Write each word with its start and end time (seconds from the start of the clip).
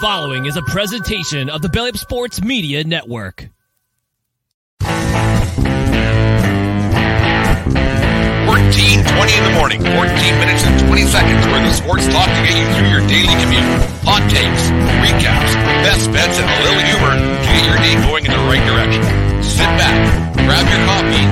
following 0.00 0.46
is 0.46 0.56
a 0.56 0.62
presentation 0.62 1.50
of 1.50 1.60
the 1.60 1.68
Belly 1.68 1.90
Up 1.90 1.96
Sports 1.96 2.40
Media 2.40 2.84
Network. 2.84 3.48
14, 4.78 4.86
20 4.86 4.94
in 9.34 9.42
the 9.42 9.50
morning, 9.58 9.82
14 9.82 9.98
minutes 10.38 10.62
and 10.62 10.78
20 10.86 11.02
seconds 11.02 11.42
where 11.50 11.58
the 11.66 11.74
sports 11.74 12.06
talk 12.14 12.30
to 12.30 12.42
get 12.46 12.54
you 12.54 12.62
through 12.78 12.94
your 12.94 13.02
daily 13.10 13.34
commute. 13.42 13.66
Hot 14.06 14.22
takes, 14.30 14.70
recaps, 15.02 15.50
best 15.82 16.06
bets, 16.14 16.38
and 16.38 16.46
a 16.46 16.58
little 16.62 16.78
humor 16.86 17.18
to 17.18 17.48
get 17.50 17.66
your 17.66 17.74
day 17.82 17.98
going 18.06 18.22
in 18.22 18.30
the 18.30 18.38
right 18.46 18.62
direction. 18.70 19.02
Sit 19.42 19.66
back, 19.82 19.98
grab 20.46 20.62
your 20.70 20.78
coffee, 20.86 21.26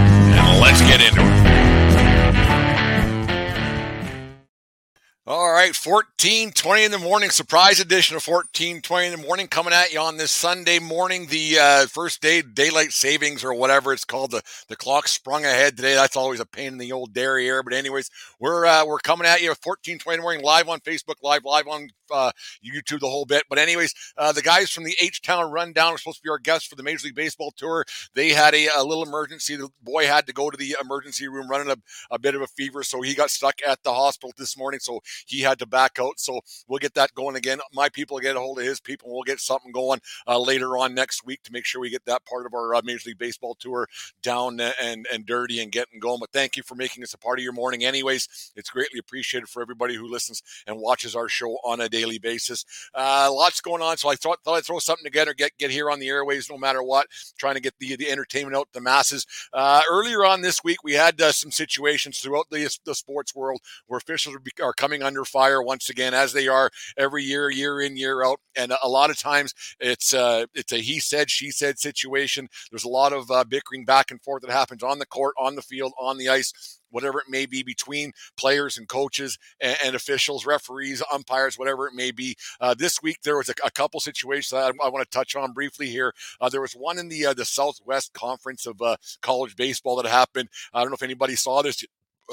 right, 5.67 5.75
14, 5.75 6.53
20 6.53 6.85
in 6.85 6.93
the 6.93 6.99
morning, 6.99 7.29
surprise 7.29 7.81
edition 7.81 8.15
of 8.15 8.25
1420 8.25 9.07
in 9.07 9.21
the 9.21 9.27
morning 9.27 9.49
coming 9.49 9.73
at 9.73 9.93
you 9.93 9.99
on 9.99 10.17
this 10.17 10.31
Sunday 10.31 10.79
morning, 10.79 11.27
the 11.27 11.59
uh, 11.59 11.87
first 11.87 12.23
day, 12.23 12.41
daylight 12.41 12.93
savings 12.93 13.43
or 13.43 13.53
whatever 13.53 13.93
it's 13.93 14.05
called. 14.05 14.31
The, 14.31 14.43
the 14.69 14.77
clock 14.77 15.09
sprung 15.09 15.45
ahead 15.45 15.77
today. 15.77 15.95
That's 15.95 16.17
always 16.17 16.39
a 16.39 16.47
pain 16.47 16.69
in 16.69 16.79
the 16.79 16.93
old 16.93 17.13
dairy 17.13 17.47
derriere. 17.47 17.65
But 17.65 17.73
anyways, 17.73 18.11
we're 18.39 18.65
uh, 18.65 18.87
we're 18.87 18.99
coming 18.99 19.27
at 19.27 19.43
you 19.43 19.49
1420 19.49 20.15
in 20.15 20.21
the 20.21 20.23
morning, 20.23 20.45
live 20.45 20.69
on 20.69 20.79
Facebook, 20.81 21.17
live, 21.21 21.45
live 21.45 21.67
on 21.67 21.89
uh, 22.11 22.33
YouTube, 22.65 23.01
the 23.01 23.09
whole 23.09 23.25
bit. 23.25 23.45
But 23.49 23.59
anyways, 23.59 23.95
uh, 24.17 24.33
the 24.33 24.43
guys 24.43 24.71
from 24.71 24.85
the 24.85 24.97
H 25.01 25.23
Town 25.23 25.51
Rundown 25.51 25.95
are 25.95 25.99
supposed 25.99 26.19
to 26.19 26.23
be 26.23 26.31
our 26.31 26.39
guests 26.39 26.69
for 26.69 26.77
the 26.77 26.83
Major 26.83 27.07
League 27.07 27.15
Baseball 27.15 27.53
tour. 27.57 27.85
They 28.15 28.31
had 28.31 28.55
a, 28.55 28.69
a 28.77 28.85
little 28.85 29.05
emergency. 29.05 29.57
The 29.57 29.69
boy 29.83 30.07
had 30.07 30.27
to 30.27 30.33
go 30.33 30.51
to 30.51 30.57
the 30.57 30.77
emergency 30.81 31.29
room 31.29 31.49
running 31.49 31.71
a, 31.71 31.77
a 32.11 32.19
bit 32.19 32.35
of 32.35 32.43
a 32.43 32.47
fever, 32.47 32.83
so 32.83 33.03
he 33.03 33.15
got 33.15 33.31
stuck 33.31 33.61
at 33.67 33.83
the 33.83 33.93
hospital 33.93 34.33
this 34.37 34.57
morning. 34.57 34.81
So 34.81 35.01
he 35.27 35.41
had 35.41 35.56
to 35.59 35.67
back 35.67 35.99
out. 36.01 36.19
So 36.19 36.41
we'll 36.69 36.79
get 36.79 36.95
that 36.95 37.15
going 37.15 37.37
again. 37.37 37.61
My 37.73 37.89
people 37.89 38.19
get 38.19 38.37
a 38.37 38.41
hold 38.41 38.59
of 38.59 38.65
his 38.65 38.81
people. 38.81 39.13
We'll 39.13 39.23
get 39.23 39.41
something 39.41 39.73
going 39.73 40.01
uh, 40.27 40.39
later 40.39 40.77
on 40.79 40.95
next 40.95 41.25
week 41.25 41.43
to 41.45 41.53
make 41.53 41.65
sure 41.65 41.81
we 41.81 41.91
get 41.91 42.05
that 42.07 42.25
part 42.25 42.47
of 42.47 42.55
our 42.55 42.75
uh, 42.75 42.83
Major 42.85 43.11
League 43.11 43.19
Baseball 43.19 43.55
tour 43.55 43.89
down 44.23 44.61
and 44.61 45.07
and 45.13 45.27
dirty 45.27 45.61
and 45.61 45.73
getting 45.73 46.01
going. 46.01 46.21
But 46.21 46.33
thank 46.33 46.57
you 46.57 46.63
for 46.63 46.75
making 46.75 47.03
us 47.03 47.15
a 47.15 47.19
part 47.19 47.39
of 47.39 47.43
your 47.43 47.53
morning. 47.53 47.85
Anyways, 47.85 48.53
it's 48.57 48.71
greatly 48.71 48.99
appreciated 48.99 49.49
for 49.49 49.63
everybody 49.63 49.95
who 49.95 50.09
listens 50.09 50.43
and 50.67 50.79
watches 50.79 51.15
our 51.15 51.29
show 51.29 51.59
on 51.65 51.81
a 51.81 51.89
daily 51.89 52.19
basis. 52.19 52.65
Uh, 52.95 53.31
lots 53.33 53.61
going 53.61 53.83
on, 53.83 53.97
so 53.97 54.09
I 54.09 54.17
thought, 54.17 54.43
thought 54.45 54.55
I'd 54.55 54.65
throw 54.65 54.79
something 54.79 55.05
together, 55.05 55.35
get 55.35 55.57
get 55.59 55.71
here 55.71 55.91
on 55.91 56.01
the 56.01 56.09
airways, 56.09 56.51
no 56.51 56.59
matter 56.59 56.83
what, 56.83 57.07
trying 57.39 57.55
to 57.55 57.61
get 57.61 57.75
the 57.79 57.97
the 57.97 58.11
entertainment 58.11 58.57
out 58.57 58.69
the 58.73 58.81
masses. 58.81 59.27
Uh, 59.53 59.83
earlier 59.91 60.25
on 60.25 60.43
this 60.43 60.63
week, 60.65 60.83
we 60.83 60.95
had 60.95 61.21
uh, 61.21 61.33
some 61.33 61.51
situations 61.51 62.19
throughout 62.19 62.51
the 62.51 62.69
the 62.85 62.95
sports 62.95 63.35
world 63.35 63.61
where 63.87 63.99
officials 63.99 64.37
are, 64.37 64.65
are 64.65 64.73
coming 64.73 65.03
under 65.03 65.25
fire 65.37 65.63
once 65.63 65.91
again, 65.91 66.15
as 66.15 66.33
they 66.33 66.49
are 66.49 66.71
every 66.97 67.23
year, 67.23 67.51
year 67.51 67.81
in, 67.83 67.97
year 67.97 68.25
out. 68.25 68.41
And 68.57 68.73
a 68.83 68.89
lot 68.89 69.11
of 69.11 69.19
times 69.19 69.53
it's 69.79 70.15
uh, 70.15 70.47
it's 70.55 70.73
a 70.73 70.79
he 70.79 70.99
said, 70.99 71.31
she 71.31 71.51
said 71.51 71.79
situation. 71.79 72.49
There's 72.71 72.85
a 72.85 72.89
lot 72.89 73.13
of 73.13 73.31
uh, 73.31 73.45
bickering 73.45 73.85
back 73.85 74.11
and 74.11 74.23
forth 74.23 74.43
that 74.43 74.51
happens 74.51 74.83
on 74.83 74.99
the 74.99 75.07
court, 75.07 75.35
on 75.39 75.55
the 75.55 75.63
field, 75.63 75.93
on 76.01 76.17
the 76.17 76.31
ice 76.31 76.81
whatever 76.91 77.19
it 77.19 77.27
may 77.29 77.45
be 77.45 77.63
between 77.63 78.13
players 78.37 78.79
and 78.79 78.89
coaches 78.89 79.39
and, 79.61 79.77
and 79.85 79.97
officials, 79.97 80.47
referees, 80.47 81.03
umpires, 81.13 81.59
whatever 81.59 81.87
it 81.87 81.95
may 81.95 82.11
be. 82.11 82.35
Uh, 82.61 82.75
this 82.75 83.03
week 83.03 83.19
there 83.23 83.37
was 83.37 83.51
a, 83.51 83.55
a 83.65 83.71
couple 83.71 84.01
situations 84.01 84.53
I, 84.53 84.69
I, 84.69 84.89
want 84.89 85.05
to 85.05 85.19
touch 85.19 85.37
on 85.37 85.53
briefly 85.53 85.89
here. 85.89 86.15
Uh, 86.41 86.49
there 86.49 86.61
was 86.61 86.73
one 86.73 86.99
in 86.99 87.09
the 87.09 87.27
uh, 87.27 87.35
the 87.35 87.45
Southwest 87.45 88.13
Conference 88.15 88.67
of 88.67 88.81
uh, 88.81 88.97
college 89.21 89.57
baseball 89.57 89.97
that 89.97 90.09
happened. 90.09 90.49
I 90.73 90.81
don't 90.81 90.91
know 90.91 90.95
if 90.95 91.03
anybody 91.03 91.37
saw 91.37 91.63
this 91.63 91.85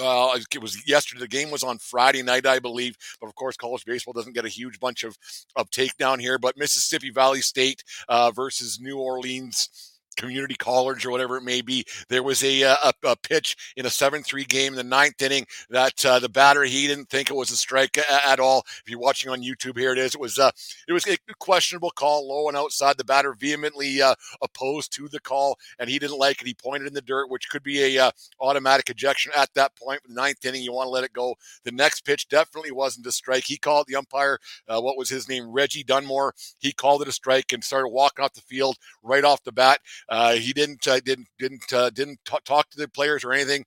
uh, 0.01 0.37
it 0.53 0.61
was 0.61 0.87
yesterday. 0.87 1.21
The 1.21 1.27
game 1.27 1.51
was 1.51 1.63
on 1.63 1.77
Friday 1.77 2.21
night, 2.23 2.45
I 2.45 2.59
believe. 2.59 2.97
But 3.19 3.27
of 3.27 3.35
course, 3.35 3.55
college 3.57 3.85
baseball 3.85 4.13
doesn't 4.13 4.33
get 4.33 4.45
a 4.45 4.49
huge 4.49 4.79
bunch 4.79 5.03
of 5.03 5.17
of 5.55 5.69
takedown 5.69 6.19
here. 6.19 6.37
But 6.37 6.57
Mississippi 6.57 7.11
Valley 7.11 7.41
State 7.41 7.83
uh, 8.07 8.31
versus 8.31 8.79
New 8.79 8.97
Orleans 8.97 9.92
community 10.13 10.55
college 10.55 11.05
or 11.05 11.11
whatever 11.11 11.37
it 11.37 11.43
may 11.43 11.61
be. 11.61 11.85
There 12.09 12.23
was 12.23 12.43
a, 12.43 12.63
uh, 12.63 12.75
a, 12.85 12.93
a 13.09 13.15
pitch 13.15 13.55
in 13.75 13.85
a 13.85 13.89
7-3 13.89 14.47
game 14.47 14.73
in 14.73 14.77
the 14.77 14.83
ninth 14.83 15.21
inning 15.21 15.45
that 15.69 16.05
uh, 16.05 16.19
the 16.19 16.29
batter, 16.29 16.63
he 16.63 16.87
didn't 16.87 17.09
think 17.09 17.29
it 17.29 17.35
was 17.35 17.51
a 17.51 17.57
strike 17.57 17.97
a- 17.97 18.27
at 18.27 18.39
all. 18.39 18.65
If 18.83 18.89
you're 18.89 18.99
watching 18.99 19.31
on 19.31 19.41
YouTube, 19.41 19.77
here 19.77 19.91
it 19.91 19.99
is. 19.99 20.15
It 20.15 20.21
was, 20.21 20.39
uh, 20.39 20.51
it 20.87 20.93
was 20.93 21.07
a 21.07 21.17
questionable 21.39 21.91
call 21.91 22.27
low 22.27 22.47
and 22.47 22.57
outside. 22.57 22.97
The 22.97 23.03
batter 23.03 23.33
vehemently 23.33 24.01
uh, 24.01 24.15
opposed 24.41 24.93
to 24.93 25.07
the 25.07 25.19
call 25.19 25.57
and 25.79 25.89
he 25.89 25.99
didn't 25.99 26.17
like 26.17 26.41
it. 26.41 26.47
He 26.47 26.53
pointed 26.53 26.87
in 26.87 26.93
the 26.93 27.01
dirt, 27.01 27.29
which 27.29 27.49
could 27.49 27.63
be 27.63 27.97
a 27.97 28.05
uh, 28.07 28.11
automatic 28.39 28.89
ejection 28.89 29.31
at 29.35 29.53
that 29.55 29.75
point. 29.75 30.01
The 30.05 30.13
ninth 30.13 30.45
inning, 30.45 30.61
you 30.63 30.73
want 30.73 30.87
to 30.87 30.91
let 30.91 31.03
it 31.03 31.13
go. 31.13 31.35
The 31.63 31.71
next 31.71 32.01
pitch 32.01 32.27
definitely 32.27 32.71
wasn't 32.71 33.07
a 33.07 33.11
strike. 33.11 33.43
He 33.45 33.57
called 33.57 33.87
the 33.87 33.95
umpire, 33.95 34.39
uh, 34.67 34.81
what 34.81 34.97
was 34.97 35.09
his 35.09 35.27
name? 35.29 35.49
Reggie 35.49 35.83
Dunmore. 35.83 36.33
He 36.59 36.71
called 36.71 37.01
it 37.01 37.07
a 37.07 37.11
strike 37.11 37.53
and 37.53 37.63
started 37.63 37.89
walking 37.89 38.23
off 38.23 38.33
the 38.33 38.41
field 38.41 38.77
right 39.01 39.23
off 39.23 39.43
the 39.43 39.51
bat. 39.51 39.79
Uh, 40.09 40.33
he 40.33 40.53
didn't 40.53 40.87
uh, 40.87 40.99
didn't 40.99 41.27
didn't 41.39 41.71
uh, 41.73 41.89
didn't 41.89 42.19
t- 42.25 42.37
talk 42.45 42.69
to 42.69 42.77
the 42.77 42.87
players 42.89 43.23
or 43.23 43.33
anything 43.33 43.63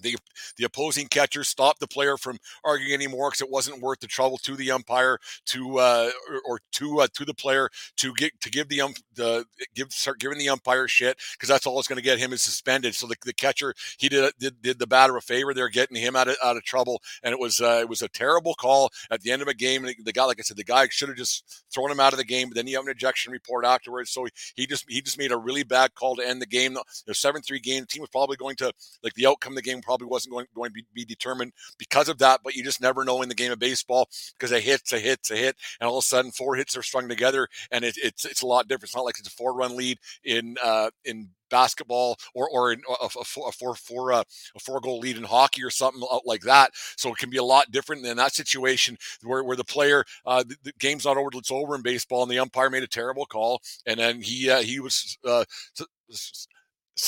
the 0.00 0.16
the 0.56 0.64
opposing 0.64 1.08
catcher 1.08 1.44
stopped 1.44 1.80
the 1.80 1.86
player 1.86 2.16
from 2.16 2.38
arguing 2.64 2.92
anymore 2.92 3.30
because 3.30 3.40
it 3.40 3.50
wasn't 3.50 3.80
worth 3.80 4.00
the 4.00 4.06
trouble 4.06 4.38
to 4.38 4.56
the 4.56 4.70
umpire 4.70 5.18
to 5.46 5.78
uh, 5.78 6.10
or, 6.30 6.40
or, 6.46 6.60
to 6.72 7.00
uh, 7.00 7.06
to 7.14 7.24
the 7.24 7.34
player 7.34 7.70
to 7.96 8.12
get 8.14 8.38
to 8.40 8.50
give 8.50 8.68
the 8.68 8.80
um 8.80 8.94
the 9.14 9.46
give 9.74 9.92
start 9.92 10.18
giving 10.18 10.38
the 10.38 10.48
umpire 10.48 10.88
shit 10.88 11.18
because 11.32 11.48
that's 11.48 11.66
all 11.66 11.78
it's 11.78 11.88
going 11.88 11.96
to 11.96 12.02
get 12.02 12.18
him 12.18 12.32
is 12.32 12.42
suspended. 12.42 12.94
So 12.94 13.06
the, 13.06 13.16
the 13.24 13.32
catcher 13.32 13.74
he 13.98 14.08
did, 14.08 14.32
did 14.38 14.62
did 14.62 14.78
the 14.78 14.86
batter 14.86 15.16
a 15.16 15.20
favor 15.20 15.54
there, 15.54 15.68
getting 15.68 15.96
him 15.96 16.16
out 16.16 16.28
of 16.28 16.36
out 16.44 16.56
of 16.56 16.64
trouble, 16.64 17.02
and 17.22 17.32
it 17.32 17.38
was 17.38 17.60
uh, 17.60 17.78
it 17.80 17.88
was 17.88 18.02
a 18.02 18.08
terrible 18.08 18.54
call 18.54 18.90
at 19.10 19.22
the 19.22 19.30
end 19.30 19.42
of 19.42 19.48
a 19.48 19.54
game. 19.54 19.86
The 20.04 20.12
guy, 20.12 20.24
like 20.24 20.38
I 20.38 20.42
said, 20.42 20.56
the 20.56 20.64
guy 20.64 20.86
should 20.90 21.08
have 21.08 21.18
just 21.18 21.64
thrown 21.72 21.90
him 21.90 22.00
out 22.00 22.12
of 22.12 22.18
the 22.18 22.24
game. 22.24 22.48
But 22.48 22.56
then 22.56 22.66
you 22.66 22.76
have 22.76 22.84
an 22.84 22.90
ejection 22.90 23.32
report 23.32 23.64
afterwards, 23.64 24.10
so 24.10 24.24
he, 24.24 24.30
he 24.54 24.66
just 24.66 24.84
he 24.88 25.00
just 25.00 25.18
made 25.18 25.32
a 25.32 25.36
really 25.36 25.62
bad 25.62 25.94
call 25.94 26.16
to 26.16 26.26
end 26.26 26.42
the 26.42 26.46
game. 26.46 26.76
The 27.06 27.14
seven 27.14 27.42
three 27.42 27.60
game 27.60 27.82
the 27.82 27.86
team 27.86 28.00
was 28.00 28.10
probably 28.10 28.36
going 28.36 28.56
to 28.56 28.72
like 29.02 29.14
the 29.14 29.26
outcome 29.26 29.52
of 29.52 29.56
the 29.56 29.62
game 29.62 29.80
probably 29.86 30.08
wasn't 30.08 30.32
going, 30.32 30.46
going 30.54 30.70
to 30.70 30.74
be, 30.74 30.84
be, 30.92 31.04
determined 31.04 31.52
because 31.78 32.08
of 32.08 32.18
that. 32.18 32.40
But 32.44 32.54
you 32.54 32.64
just 32.64 32.82
never 32.82 33.04
know 33.04 33.22
in 33.22 33.28
the 33.28 33.34
game 33.34 33.52
of 33.52 33.58
baseball 33.58 34.08
because 34.38 34.52
a 34.52 34.60
hit's 34.60 34.92
a 34.92 34.98
hit's 34.98 35.30
a 35.30 35.36
hit, 35.36 35.56
and 35.80 35.88
all 35.88 35.98
of 35.98 36.02
a 36.02 36.06
sudden 36.06 36.32
four 36.32 36.56
hits 36.56 36.76
are 36.76 36.82
strung 36.82 37.08
together, 37.08 37.48
and 37.70 37.84
it, 37.84 37.96
it's 38.02 38.24
it's 38.24 38.42
a 38.42 38.46
lot 38.46 38.68
different. 38.68 38.84
It's 38.84 38.96
not 38.96 39.04
like 39.04 39.18
it's 39.18 39.28
a 39.28 39.32
four 39.32 39.54
run 39.54 39.76
lead 39.76 39.98
in 40.24 40.56
uh, 40.62 40.90
in 41.04 41.30
basketball 41.48 42.16
or 42.34 42.48
or 42.50 42.72
in 42.72 42.82
a, 42.88 43.04
a, 43.04 43.08
a 43.20 43.52
four 43.52 43.74
four 43.74 44.12
uh, 44.12 44.24
a 44.56 44.60
four 44.60 44.80
goal 44.80 44.98
lead 44.98 45.16
in 45.16 45.24
hockey 45.24 45.62
or 45.62 45.70
something 45.70 46.02
like 46.24 46.42
that. 46.42 46.70
So 46.96 47.10
it 47.10 47.18
can 47.18 47.30
be 47.30 47.36
a 47.36 47.44
lot 47.44 47.70
different 47.70 48.02
than 48.02 48.16
that 48.16 48.34
situation 48.34 48.98
where, 49.22 49.44
where 49.44 49.56
the 49.56 49.64
player 49.64 50.04
uh, 50.24 50.42
the, 50.42 50.56
the, 50.64 50.72
game's 50.78 51.04
not 51.04 51.16
over, 51.16 51.30
it's 51.34 51.50
over 51.50 51.74
in 51.74 51.82
baseball, 51.82 52.22
and 52.22 52.30
the 52.30 52.38
umpire 52.38 52.70
made 52.70 52.82
a 52.82 52.88
terrible 52.88 53.26
call, 53.26 53.60
and 53.86 54.00
then 54.00 54.20
he 54.20 54.50
uh, 54.50 54.60
he 54.60 54.80
was 54.80 55.18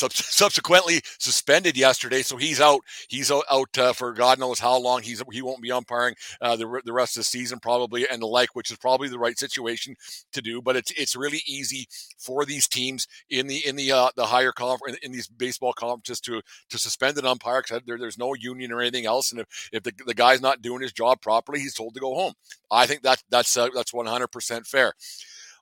uh, 0.03 0.09
subsequently 0.13 1.01
suspended 1.19 1.77
yesterday, 1.77 2.23
so 2.23 2.37
he's 2.37 2.61
out. 2.61 2.81
He's 3.09 3.31
out, 3.31 3.79
uh, 3.79 3.93
for 3.93 4.13
God 4.13 4.39
knows 4.39 4.59
how 4.59 4.79
long. 4.79 5.03
He's 5.03 5.23
he 5.33 5.43
won't 5.43 5.63
be 5.63 5.73
umpiring 5.73 6.15
uh, 6.41 6.57
the 6.57 6.81
the 6.85 6.93
rest 6.93 7.17
of 7.17 7.21
the 7.21 7.25
season 7.25 7.59
probably, 7.61 8.07
and 8.09 8.23
the 8.23 8.27
like, 8.27 8.55
which 8.55 8.71
is 8.71 8.79
probably 8.79 9.09
the 9.09 9.19
right 9.19 9.39
situation 9.39 9.95
to 10.33 10.43
do. 10.43 10.61
But 10.63 10.77
it's 10.77 10.91
it's 10.93 11.17
really 11.17 11.43
easy 11.47 11.87
for 12.19 12.45
these 12.45 12.69
teams 12.69 13.07
in 13.31 13.47
the 13.47 13.67
in 13.67 13.77
the 13.77 13.93
uh, 13.93 14.11
the 14.17 14.27
higher 14.27 14.53
conference 14.53 14.99
in 15.03 15.13
these 15.13 15.27
baseball 15.29 15.73
conferences 15.73 16.21
to 16.23 16.41
to 16.71 16.79
suspend 16.79 17.19
an 17.19 17.27
umpire 17.27 17.63
because 17.63 17.83
there, 17.87 17.99
there's 17.99 18.19
no 18.19 18.35
union 18.35 18.73
or 18.73 18.81
anything 18.81 19.07
else, 19.07 19.33
and 19.33 19.41
if, 19.41 19.71
if 19.73 19.83
the, 19.83 19.93
the 20.07 20.15
guy's 20.15 20.41
not 20.41 20.63
doing 20.63 20.83
his 20.83 20.93
job 20.93 21.21
properly, 21.21 21.61
he's 21.61 21.75
told 21.75 21.95
to 21.95 22.01
go 22.01 22.15
home. 22.15 22.35
I 22.71 22.87
think 22.87 23.03
that 23.03 23.23
that's 23.31 23.57
uh, 23.57 23.69
that's 23.75 23.93
100 23.93 24.29
percent 24.29 24.67
fair. 24.67 24.93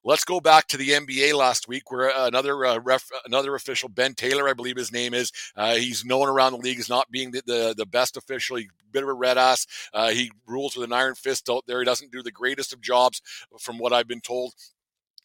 Let's 0.04 0.24
go 0.24 0.40
back 0.40 0.68
to 0.68 0.76
the 0.76 0.90
NBA 0.90 1.34
last 1.34 1.68
week, 1.68 1.90
where 1.90 2.12
another 2.14 2.64
uh, 2.64 2.78
ref, 2.78 3.08
another 3.24 3.54
official, 3.54 3.88
Ben 3.88 4.14
Taylor, 4.14 4.48
I 4.48 4.52
believe 4.52 4.76
his 4.76 4.92
name 4.92 5.14
is. 5.14 5.32
Uh, 5.56 5.74
he's 5.74 6.04
known 6.04 6.28
around 6.28 6.52
the 6.52 6.58
league 6.58 6.78
as 6.78 6.88
not 6.88 7.10
being 7.10 7.32
the, 7.32 7.42
the, 7.46 7.74
the 7.76 7.86
best 7.86 8.16
official. 8.16 8.56
He's 8.56 8.66
a 8.66 8.92
bit 8.92 9.02
of 9.02 9.08
a 9.08 9.14
red 9.14 9.38
ass. 9.38 9.66
Uh, 9.92 10.10
he 10.10 10.30
rules 10.46 10.76
with 10.76 10.84
an 10.84 10.92
iron 10.92 11.14
fist 11.14 11.50
out 11.50 11.64
there. 11.66 11.80
He 11.80 11.84
doesn't 11.84 12.12
do 12.12 12.22
the 12.22 12.30
greatest 12.30 12.72
of 12.72 12.80
jobs, 12.80 13.20
from 13.58 13.78
what 13.78 13.92
I've 13.92 14.08
been 14.08 14.20
told 14.20 14.54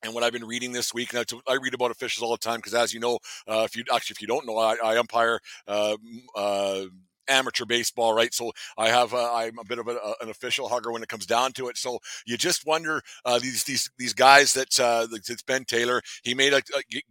and 0.03 0.13
what 0.13 0.23
I've 0.23 0.33
been 0.33 0.45
reading 0.45 0.71
this 0.71 0.93
week, 0.93 1.13
and 1.13 1.25
I, 1.47 1.53
read 1.61 1.73
about 1.73 1.91
officials 1.91 2.23
all 2.23 2.31
the 2.31 2.37
time 2.37 2.57
because, 2.57 2.73
as 2.73 2.93
you 2.93 2.99
know, 2.99 3.19
uh, 3.47 3.63
if 3.65 3.75
you 3.75 3.83
actually 3.93 4.15
if 4.15 4.21
you 4.21 4.27
don't 4.27 4.47
know, 4.47 4.57
I, 4.57 4.75
I 4.83 4.97
umpire 4.97 5.39
uh, 5.67 5.95
uh, 6.35 6.85
amateur 7.27 7.65
baseball, 7.65 8.13
right? 8.13 8.33
So 8.33 8.51
I 8.77 8.89
have 8.89 9.13
uh, 9.13 9.33
I'm 9.33 9.57
a 9.59 9.65
bit 9.65 9.79
of 9.79 9.87
a, 9.87 9.97
an 10.21 10.29
official 10.29 10.69
hugger 10.69 10.91
when 10.91 11.03
it 11.03 11.09
comes 11.09 11.25
down 11.25 11.53
to 11.53 11.67
it. 11.67 11.77
So 11.77 11.99
you 12.25 12.37
just 12.37 12.65
wonder 12.65 13.01
uh, 13.25 13.39
these 13.39 13.63
these 13.63 13.89
these 13.97 14.13
guys 14.13 14.53
that 14.53 14.79
uh, 14.79 15.07
it's 15.11 15.43
Ben 15.43 15.65
Taylor. 15.65 16.01
He 16.23 16.33
made 16.33 16.53
a 16.53 16.61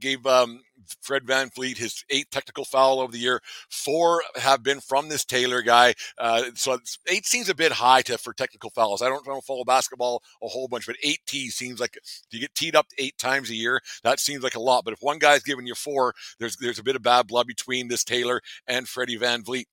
gave 0.01 0.27
um, 0.27 0.63
Fred 1.01 1.25
VanVleet 1.25 1.77
his 1.77 2.05
eighth 2.11 2.31
technical 2.31 2.65
foul 2.65 3.01
of 3.01 3.13
the 3.13 3.19
year. 3.19 3.41
Four 3.71 4.23
have 4.37 4.63
been 4.63 4.81
from 4.81 5.09
this 5.09 5.25
Taylor 5.25 5.63
guy. 5.63 5.95
Uh, 6.19 6.45
so 6.55 6.79
eight 7.09 7.27
seems 7.27 7.49
a 7.49 7.55
bit 7.55 7.73
high 7.73 8.03
to 8.03 8.19
for 8.19 8.33
technical 8.33 8.71
fouls. 8.71 9.03
I 9.03 9.09
don't, 9.09 9.27
I 9.27 9.33
don't 9.33 9.45
follow 9.45 9.65
basketball 9.65 10.23
a 10.43 10.49
whole 10.49 10.69
bunch, 10.69 10.87
but 10.87 10.97
eight 11.03 11.21
T 11.27 11.51
seems 11.51 11.81
like 11.81 11.99
you 12.31 12.41
get 12.41 12.55
teed 12.55 12.77
up 12.77 12.87
eight 12.99 13.19
times 13.19 13.51
a 13.51 13.55
year. 13.55 13.81
That 14.03 14.21
seems 14.21 14.43
like 14.43 14.55
a 14.55 14.61
lot. 14.61 14.85
But 14.85 14.95
if 14.95 15.01
one 15.01 15.19
guy's 15.19 15.43
giving 15.43 15.67
you 15.67 15.75
four, 15.75 16.15
there's 16.39 16.57
there's 16.57 16.79
a 16.79 16.85
bit 16.85 16.97
of 16.97 17.03
bad 17.03 17.27
blood 17.27 17.47
between 17.47 17.89
this 17.89 18.05
Taylor 18.05 18.41
and 18.67 18.89
Freddie 18.89 19.19
VanVleet. 19.19 19.67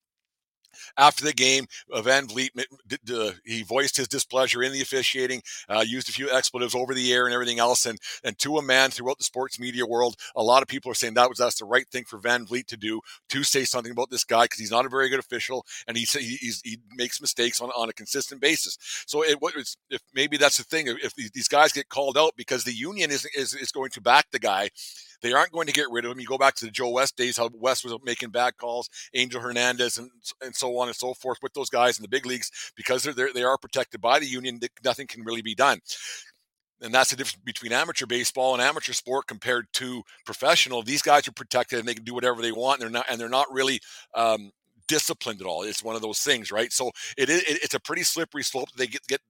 After 0.97 1.23
the 1.23 1.33
game, 1.33 1.67
uh, 1.93 2.01
VanVleet 2.01 2.49
he 3.45 3.63
voiced 3.63 3.97
his 3.97 4.07
displeasure 4.07 4.63
in 4.63 4.71
the 4.71 4.81
officiating, 4.81 5.41
uh, 5.69 5.83
used 5.85 6.09
a 6.09 6.11
few 6.11 6.29
expletives 6.31 6.75
over 6.75 6.93
the 6.93 7.13
air 7.13 7.25
and 7.25 7.33
everything 7.33 7.59
else, 7.59 7.85
and 7.85 7.99
and 8.23 8.37
to 8.39 8.57
a 8.57 8.61
man 8.61 8.91
throughout 8.91 9.17
the 9.17 9.23
sports 9.23 9.59
media 9.59 9.85
world, 9.85 10.15
a 10.35 10.43
lot 10.43 10.61
of 10.61 10.67
people 10.67 10.91
are 10.91 10.95
saying 10.95 11.13
that 11.15 11.29
was 11.29 11.39
that's 11.39 11.59
the 11.59 11.65
right 11.65 11.87
thing 11.89 12.03
for 12.05 12.19
VanVleet 12.19 12.67
to 12.67 12.77
do 12.77 13.01
to 13.29 13.43
say 13.43 13.63
something 13.63 13.91
about 13.91 14.09
this 14.09 14.23
guy 14.23 14.45
because 14.45 14.59
he's 14.59 14.71
not 14.71 14.85
a 14.85 14.89
very 14.89 15.09
good 15.09 15.19
official 15.19 15.65
and 15.87 15.97
he 15.97 16.05
he 16.63 16.79
makes 16.95 17.21
mistakes 17.21 17.61
on, 17.61 17.69
on 17.71 17.89
a 17.89 17.93
consistent 17.93 18.41
basis. 18.41 18.77
So 19.05 19.23
it 19.23 19.41
was 19.41 19.77
if 19.89 20.01
maybe 20.13 20.37
that's 20.37 20.57
the 20.57 20.63
thing 20.63 20.87
if 20.87 21.13
these 21.15 21.47
guys 21.47 21.71
get 21.71 21.89
called 21.89 22.17
out 22.17 22.33
because 22.35 22.63
the 22.63 22.73
union 22.73 23.11
is 23.11 23.25
is 23.35 23.53
is 23.53 23.71
going 23.71 23.91
to 23.91 24.01
back 24.01 24.27
the 24.31 24.39
guy 24.39 24.69
they 25.21 25.33
aren't 25.33 25.51
going 25.51 25.67
to 25.67 25.73
get 25.73 25.87
rid 25.91 26.05
of 26.05 26.11
him. 26.11 26.19
You 26.19 26.27
go 26.27 26.37
back 26.37 26.55
to 26.55 26.65
the 26.65 26.71
Joe 26.71 26.89
West 26.89 27.17
days, 27.17 27.37
how 27.37 27.49
West 27.53 27.83
was 27.83 27.97
making 28.03 28.29
bad 28.29 28.57
calls, 28.57 28.89
Angel 29.13 29.41
Hernandez, 29.41 29.97
and 29.97 30.09
and 30.43 30.55
so 30.55 30.77
on 30.77 30.87
and 30.87 30.95
so 30.95 31.13
forth 31.13 31.39
with 31.41 31.53
those 31.53 31.69
guys 31.69 31.97
in 31.97 32.03
the 32.03 32.09
big 32.09 32.25
leagues 32.25 32.51
because 32.75 33.03
they're, 33.03 33.13
they're 33.13 33.33
they 33.33 33.43
are 33.43 33.57
protected 33.57 34.01
by 34.01 34.19
the 34.19 34.27
union. 34.27 34.59
Nothing 34.83 35.07
can 35.07 35.23
really 35.23 35.41
be 35.41 35.55
done. 35.55 35.79
And 36.81 36.93
that's 36.93 37.09
the 37.09 37.15
difference 37.15 37.41
between 37.43 37.71
amateur 37.71 38.05
baseball 38.05 38.53
and 38.53 38.61
amateur 38.61 38.93
sport 38.93 39.25
compared 39.27 39.65
to 39.73 40.03
professional. 40.25 40.83
These 40.83 41.01
guys 41.01 41.27
are 41.27 41.31
protected 41.31 41.79
and 41.79 41.87
they 41.87 41.95
can 41.95 42.03
do 42.03 42.13
whatever 42.13 42.41
they 42.41 42.51
want. 42.51 42.81
And 42.81 42.93
they're 42.93 42.99
not, 42.99 43.05
and 43.09 43.19
they're 43.19 43.29
not 43.29 43.51
really 43.51 43.79
um, 44.13 44.51
disciplined 44.87 45.41
at 45.41 45.47
all. 45.47 45.63
It's 45.63 45.83
one 45.83 45.95
of 45.95 46.01
those 46.01 46.19
things, 46.19 46.51
right? 46.51 46.71
So 46.71 46.91
it 47.17 47.29
is 47.29 47.43
it's 47.47 47.73
a 47.75 47.79
pretty 47.79 48.03
slippery 48.03 48.43
slope 48.43 48.69
that 48.71 48.77
they 48.77 48.87
get 48.87 49.05
get 49.07 49.21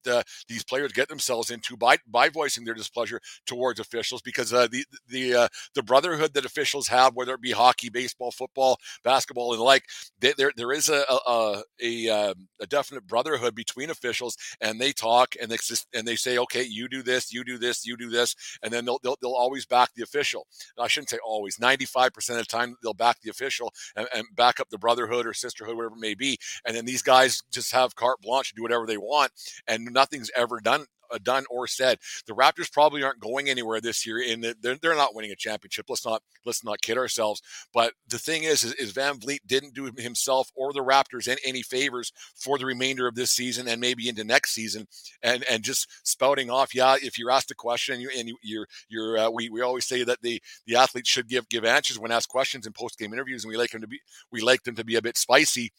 these 0.48 0.64
players 0.64 0.92
get 0.92 1.10
themselves 1.10 1.52
into 1.52 1.78
by 1.78 1.98
by 2.08 2.30
voicing 2.30 2.66
their 2.66 2.74
displeasure 2.74 3.20
towards 3.46 3.80
officials 3.80 4.22
because 4.22 4.54
uh, 4.54 4.68
the 4.68 4.86
the 5.08 5.34
uh, 5.34 5.48
the 5.76 5.84
brotherhood 5.84 6.34
that 6.34 6.46
officials 6.46 6.88
have, 6.88 7.16
whether 7.16 7.34
it 7.34 7.42
be 7.42 7.52
hockey, 7.52 7.90
baseball, 7.90 8.32
football, 8.32 8.78
basketball, 9.04 9.52
and 9.52 9.60
the 9.60 9.64
like, 9.64 9.84
they, 10.20 10.34
there 10.38 10.52
there 10.56 10.72
is 10.72 10.90
a 10.90 11.04
a, 11.28 11.62
a, 11.82 12.10
um, 12.10 12.48
a 12.62 12.68
definite 12.68 13.08
brotherhood 13.08 13.56
between 13.56 13.90
officials, 13.90 14.38
and 14.62 14.80
they 14.80 14.92
talk 14.92 15.36
and 15.42 15.50
they 15.52 15.58
just, 15.58 15.88
and 15.94 16.08
they 16.08 16.16
say, 16.16 16.38
okay, 16.38 16.64
you 16.64 16.88
do 16.88 17.02
this, 17.04 17.34
you 17.34 17.44
do 17.44 17.58
this, 17.58 17.86
you 17.86 17.98
do 17.98 18.10
this, 18.10 18.36
and 18.64 18.72
then 18.72 18.86
they'll 18.86 19.00
they'll, 19.04 19.18
they'll 19.22 19.32
always 19.32 19.66
back 19.66 19.90
the 19.96 20.04
official. 20.04 20.48
I 20.78 20.88
shouldn't 20.88 21.10
say 21.10 21.18
always. 21.26 21.60
Ninety 21.60 21.86
five 21.86 22.14
percent 22.14 22.40
of 22.40 22.48
the 22.48 22.52
time, 22.58 22.76
they'll 22.84 22.94
back 22.94 23.22
the 23.22 23.30
official 23.30 23.74
and, 23.96 24.08
and 24.16 24.26
back 24.36 24.60
up 24.60 24.70
the 24.70 24.78
brotherhood 24.78 25.26
or 25.26 25.34
sisterhood, 25.48 25.76
whatever 25.78 25.96
it 25.96 26.02
may 26.02 26.14
be. 26.14 26.38
And 26.66 26.76
then 26.76 26.86
these 26.86 27.02
guys 27.02 27.42
just 27.52 27.72
have 27.72 27.96
carte 27.96 28.22
blanche 28.22 28.50
to 28.50 28.56
do 28.56 28.62
whatever 28.62 28.86
they 28.86 28.98
want, 28.98 29.32
and 29.68 29.86
nothing's 29.94 30.32
ever 30.36 30.60
done 30.60 30.86
done 31.24 31.46
or 31.50 31.68
said. 31.68 32.00
The 32.26 32.34
Raptors 32.34 32.72
probably 32.72 33.04
aren't 33.04 33.20
going 33.20 33.50
anywhere 33.50 33.82
this 33.82 34.06
year. 34.06 34.22
and 34.28 34.44
they're, 34.62 34.76
they're 34.76 34.96
not 34.96 35.16
winning 35.16 35.32
a 35.32 35.36
championship. 35.36 35.86
Let's 35.90 36.06
not 36.06 36.22
let's 36.46 36.64
not 36.64 36.82
kid 36.82 36.98
ourselves. 36.98 37.42
But 37.74 37.94
the 38.08 38.20
thing 38.20 38.44
is, 38.44 38.64
is, 38.64 38.74
is 38.74 38.94
VanVleet 38.94 39.40
didn't 39.46 39.74
do 39.74 39.92
himself 39.98 40.52
or 40.56 40.74
the 40.74 40.84
Raptors 40.84 41.28
any, 41.28 41.42
any 41.46 41.62
favors 41.62 42.12
for 42.36 42.58
the 42.58 42.66
remainder 42.66 43.08
of 43.08 43.16
this 43.16 43.32
season 43.32 43.68
and 43.68 43.82
maybe 43.82 44.10
into 44.10 44.24
next 44.24 44.52
season. 44.52 44.88
And 45.22 45.44
and 45.50 45.64
just 45.64 45.88
spouting 46.08 46.50
off, 46.50 46.74
yeah, 46.74 46.96
if 47.02 47.18
you're 47.18 47.32
asked 47.32 47.52
a 47.52 47.56
question 47.56 47.96
and 47.96 48.02
you 48.02 48.10
and 48.18 48.28
you, 48.28 48.38
you're 48.42 48.68
you're 48.90 49.18
uh, 49.18 49.30
we 49.30 49.50
we 49.50 49.62
always 49.62 49.86
say 49.86 50.04
that 50.04 50.22
the 50.22 50.42
the 50.66 50.76
athletes 50.76 51.10
should 51.10 51.28
give 51.28 51.48
give 51.50 51.66
answers 51.66 52.00
when 52.00 52.12
asked 52.12 52.30
questions 52.30 52.66
in 52.66 52.74
post 52.74 52.98
game 52.98 53.14
interviews, 53.14 53.44
and 53.44 53.50
we 53.50 53.58
like 53.58 53.72
them 53.72 53.82
to 53.82 53.88
be 53.88 54.00
we 54.32 54.42
like 54.42 54.64
them 54.64 54.76
to 54.76 54.86
be 54.86 54.96
a 54.96 55.02
bit 55.02 55.18
spicy 55.18 55.72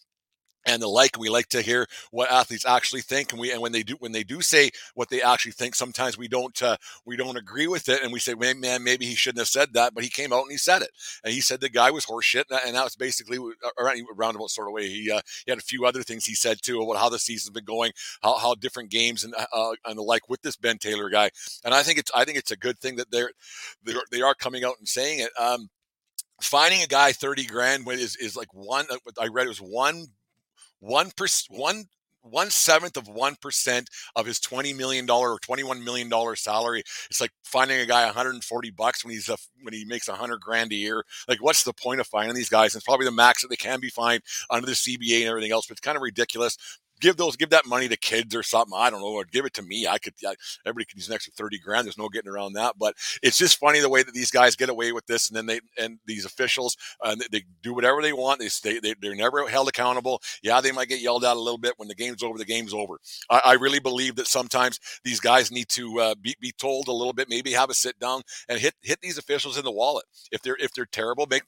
and 0.66 0.82
the 0.82 0.88
like. 0.88 1.18
We 1.18 1.28
like 1.28 1.48
to 1.48 1.62
hear 1.62 1.86
what 2.10 2.30
athletes 2.30 2.66
actually 2.66 3.02
think, 3.02 3.32
and 3.32 3.40
we 3.40 3.52
and 3.52 3.60
when 3.60 3.72
they 3.72 3.82
do 3.82 3.96
when 3.98 4.12
they 4.12 4.24
do 4.24 4.40
say 4.40 4.70
what 4.94 5.08
they 5.08 5.22
actually 5.22 5.52
think, 5.52 5.74
sometimes 5.74 6.18
we 6.18 6.28
don't 6.28 6.60
uh, 6.62 6.76
we 7.04 7.16
don't 7.16 7.36
agree 7.36 7.66
with 7.66 7.88
it, 7.88 8.02
and 8.02 8.12
we 8.12 8.18
say, 8.18 8.34
man, 8.34 8.82
maybe 8.82 9.06
he 9.06 9.14
shouldn't 9.14 9.40
have 9.40 9.48
said 9.48 9.72
that, 9.74 9.94
but 9.94 10.04
he 10.04 10.10
came 10.10 10.32
out 10.32 10.42
and 10.42 10.50
he 10.50 10.58
said 10.58 10.82
it, 10.82 10.90
and 11.24 11.32
he 11.32 11.40
said 11.40 11.60
the 11.60 11.68
guy 11.68 11.90
was 11.90 12.06
horseshit, 12.06 12.44
and 12.66 12.74
that 12.74 12.84
was 12.84 12.96
basically 12.96 13.38
around 13.78 14.06
roundabout 14.14 14.50
sort 14.50 14.68
of 14.68 14.72
way. 14.72 14.88
He 14.88 15.10
uh, 15.10 15.20
he 15.44 15.50
had 15.50 15.58
a 15.58 15.62
few 15.62 15.84
other 15.84 16.02
things 16.02 16.24
he 16.24 16.34
said 16.34 16.58
too 16.62 16.80
about 16.82 17.00
how 17.00 17.08
the 17.08 17.18
season's 17.18 17.50
been 17.50 17.64
going, 17.64 17.92
how, 18.22 18.38
how 18.38 18.54
different 18.54 18.90
games 18.90 19.24
and 19.24 19.34
uh, 19.34 19.72
and 19.86 19.98
the 19.98 20.02
like 20.02 20.28
with 20.28 20.42
this 20.42 20.56
Ben 20.56 20.78
Taylor 20.78 21.08
guy, 21.08 21.30
and 21.64 21.74
I 21.74 21.82
think 21.82 21.98
it's 21.98 22.10
I 22.14 22.24
think 22.24 22.38
it's 22.38 22.50
a 22.50 22.56
good 22.56 22.78
thing 22.78 22.96
that 22.96 23.10
they're 23.10 23.30
they're 23.82 23.96
they 24.10 24.22
are 24.22 24.34
coming 24.34 24.64
out 24.64 24.76
and 24.78 24.88
saying 24.88 25.20
it. 25.20 25.30
Um, 25.38 25.68
finding 26.40 26.82
a 26.82 26.86
guy 26.86 27.12
30 27.12 27.46
grand 27.46 27.88
is, 27.88 28.16
is 28.16 28.36
like 28.36 28.52
one 28.54 28.86
uh, 28.90 28.96
i 29.20 29.26
read 29.26 29.46
it 29.46 29.48
was 29.48 29.58
one 29.58 30.06
one 30.80 31.10
percent, 31.16 31.58
one 31.58 31.84
one 32.22 32.50
seventh 32.50 32.96
of 32.96 33.08
one 33.08 33.36
percent 33.40 33.88
of 34.16 34.26
his 34.26 34.40
twenty 34.40 34.72
million 34.72 35.06
dollar 35.06 35.32
or 35.32 35.38
twenty 35.38 35.62
one 35.62 35.82
million 35.84 36.08
dollar 36.08 36.36
salary. 36.36 36.82
It's 37.10 37.20
like 37.20 37.30
finding 37.44 37.80
a 37.80 37.86
guy 37.86 38.04
140 38.04 38.70
bucks 38.70 39.04
when 39.04 39.14
he's 39.14 39.28
a, 39.28 39.36
when 39.62 39.74
he 39.74 39.84
makes 39.84 40.08
a 40.08 40.14
hundred 40.14 40.40
grand 40.40 40.72
a 40.72 40.76
year. 40.76 41.04
Like, 41.28 41.42
what's 41.42 41.64
the 41.64 41.72
point 41.72 42.00
of 42.00 42.06
finding 42.06 42.34
these 42.34 42.48
guys? 42.48 42.74
It's 42.74 42.84
probably 42.84 43.06
the 43.06 43.12
max 43.12 43.42
that 43.42 43.48
they 43.48 43.56
can 43.56 43.80
be 43.80 43.90
fined 43.90 44.22
under 44.50 44.66
the 44.66 44.72
CBA 44.72 45.20
and 45.20 45.28
everything 45.28 45.52
else. 45.52 45.66
But 45.66 45.72
it's 45.72 45.80
kind 45.80 45.96
of 45.96 46.02
ridiculous 46.02 46.56
give 46.98 47.16
those 47.16 47.36
give 47.36 47.50
that 47.50 47.66
money 47.66 47.88
to 47.88 47.96
kids 47.96 48.34
or 48.34 48.42
something. 48.42 48.76
I 48.76 48.90
don't 48.90 49.00
know, 49.00 49.06
or 49.12 49.24
give 49.24 49.44
it 49.44 49.54
to 49.54 49.62
me. 49.62 49.86
I 49.86 49.98
could. 49.98 50.14
I, 50.26 50.34
everybody 50.66 50.86
could 50.86 50.96
use 50.96 51.08
an 51.08 51.14
extra 51.14 51.32
thirty 51.32 51.58
grand. 51.58 51.86
There's 51.86 51.98
no 51.98 52.08
getting 52.08 52.30
around 52.30 52.54
that. 52.54 52.74
But 52.78 52.96
it's 53.22 53.38
just 53.38 53.58
funny 53.58 53.80
the 53.80 53.88
way 53.88 54.02
that 54.02 54.14
these 54.14 54.30
guys 54.30 54.56
get 54.56 54.68
away 54.68 54.92
with 54.92 55.06
this, 55.06 55.28
and 55.28 55.36
then 55.36 55.46
they 55.46 55.60
and 55.78 55.98
these 56.06 56.24
officials 56.24 56.76
uh, 57.02 57.14
they, 57.14 57.26
they, 57.30 57.44
do 57.62 57.74
whatever 57.74 58.02
they 58.02 58.12
want. 58.12 58.40
They 58.40 58.48
stay. 58.48 58.78
They, 58.80 58.94
they're 59.00 59.14
never 59.14 59.46
held 59.48 59.68
accountable. 59.68 60.20
Yeah, 60.42 60.60
they 60.60 60.72
might 60.72 60.88
get 60.88 61.00
yelled 61.00 61.24
at 61.24 61.36
a 61.36 61.40
little 61.40 61.58
bit 61.58 61.74
when 61.76 61.88
the 61.88 61.94
game's 61.94 62.22
over. 62.22 62.38
The 62.38 62.44
game's 62.44 62.74
over. 62.74 62.98
I, 63.30 63.40
I 63.44 63.52
really 63.54 63.80
believe 63.80 64.16
that 64.16 64.26
sometimes 64.26 64.78
these 65.04 65.20
guys 65.20 65.50
need 65.50 65.68
to 65.70 66.00
uh, 66.00 66.14
be, 66.20 66.36
be 66.40 66.52
told 66.52 66.88
a 66.88 66.92
little 66.92 67.12
bit. 67.12 67.28
Maybe 67.28 67.52
have 67.52 67.70
a 67.70 67.74
sit 67.74 67.98
down 67.98 68.22
and 68.48 68.58
hit 68.58 68.74
hit 68.82 69.00
these 69.00 69.18
officials 69.18 69.58
in 69.58 69.64
the 69.64 69.72
wallet. 69.72 70.04
If 70.32 70.42
they're 70.42 70.56
if 70.58 70.72
they're 70.72 70.86
terrible, 70.86 71.26
make 71.28 71.42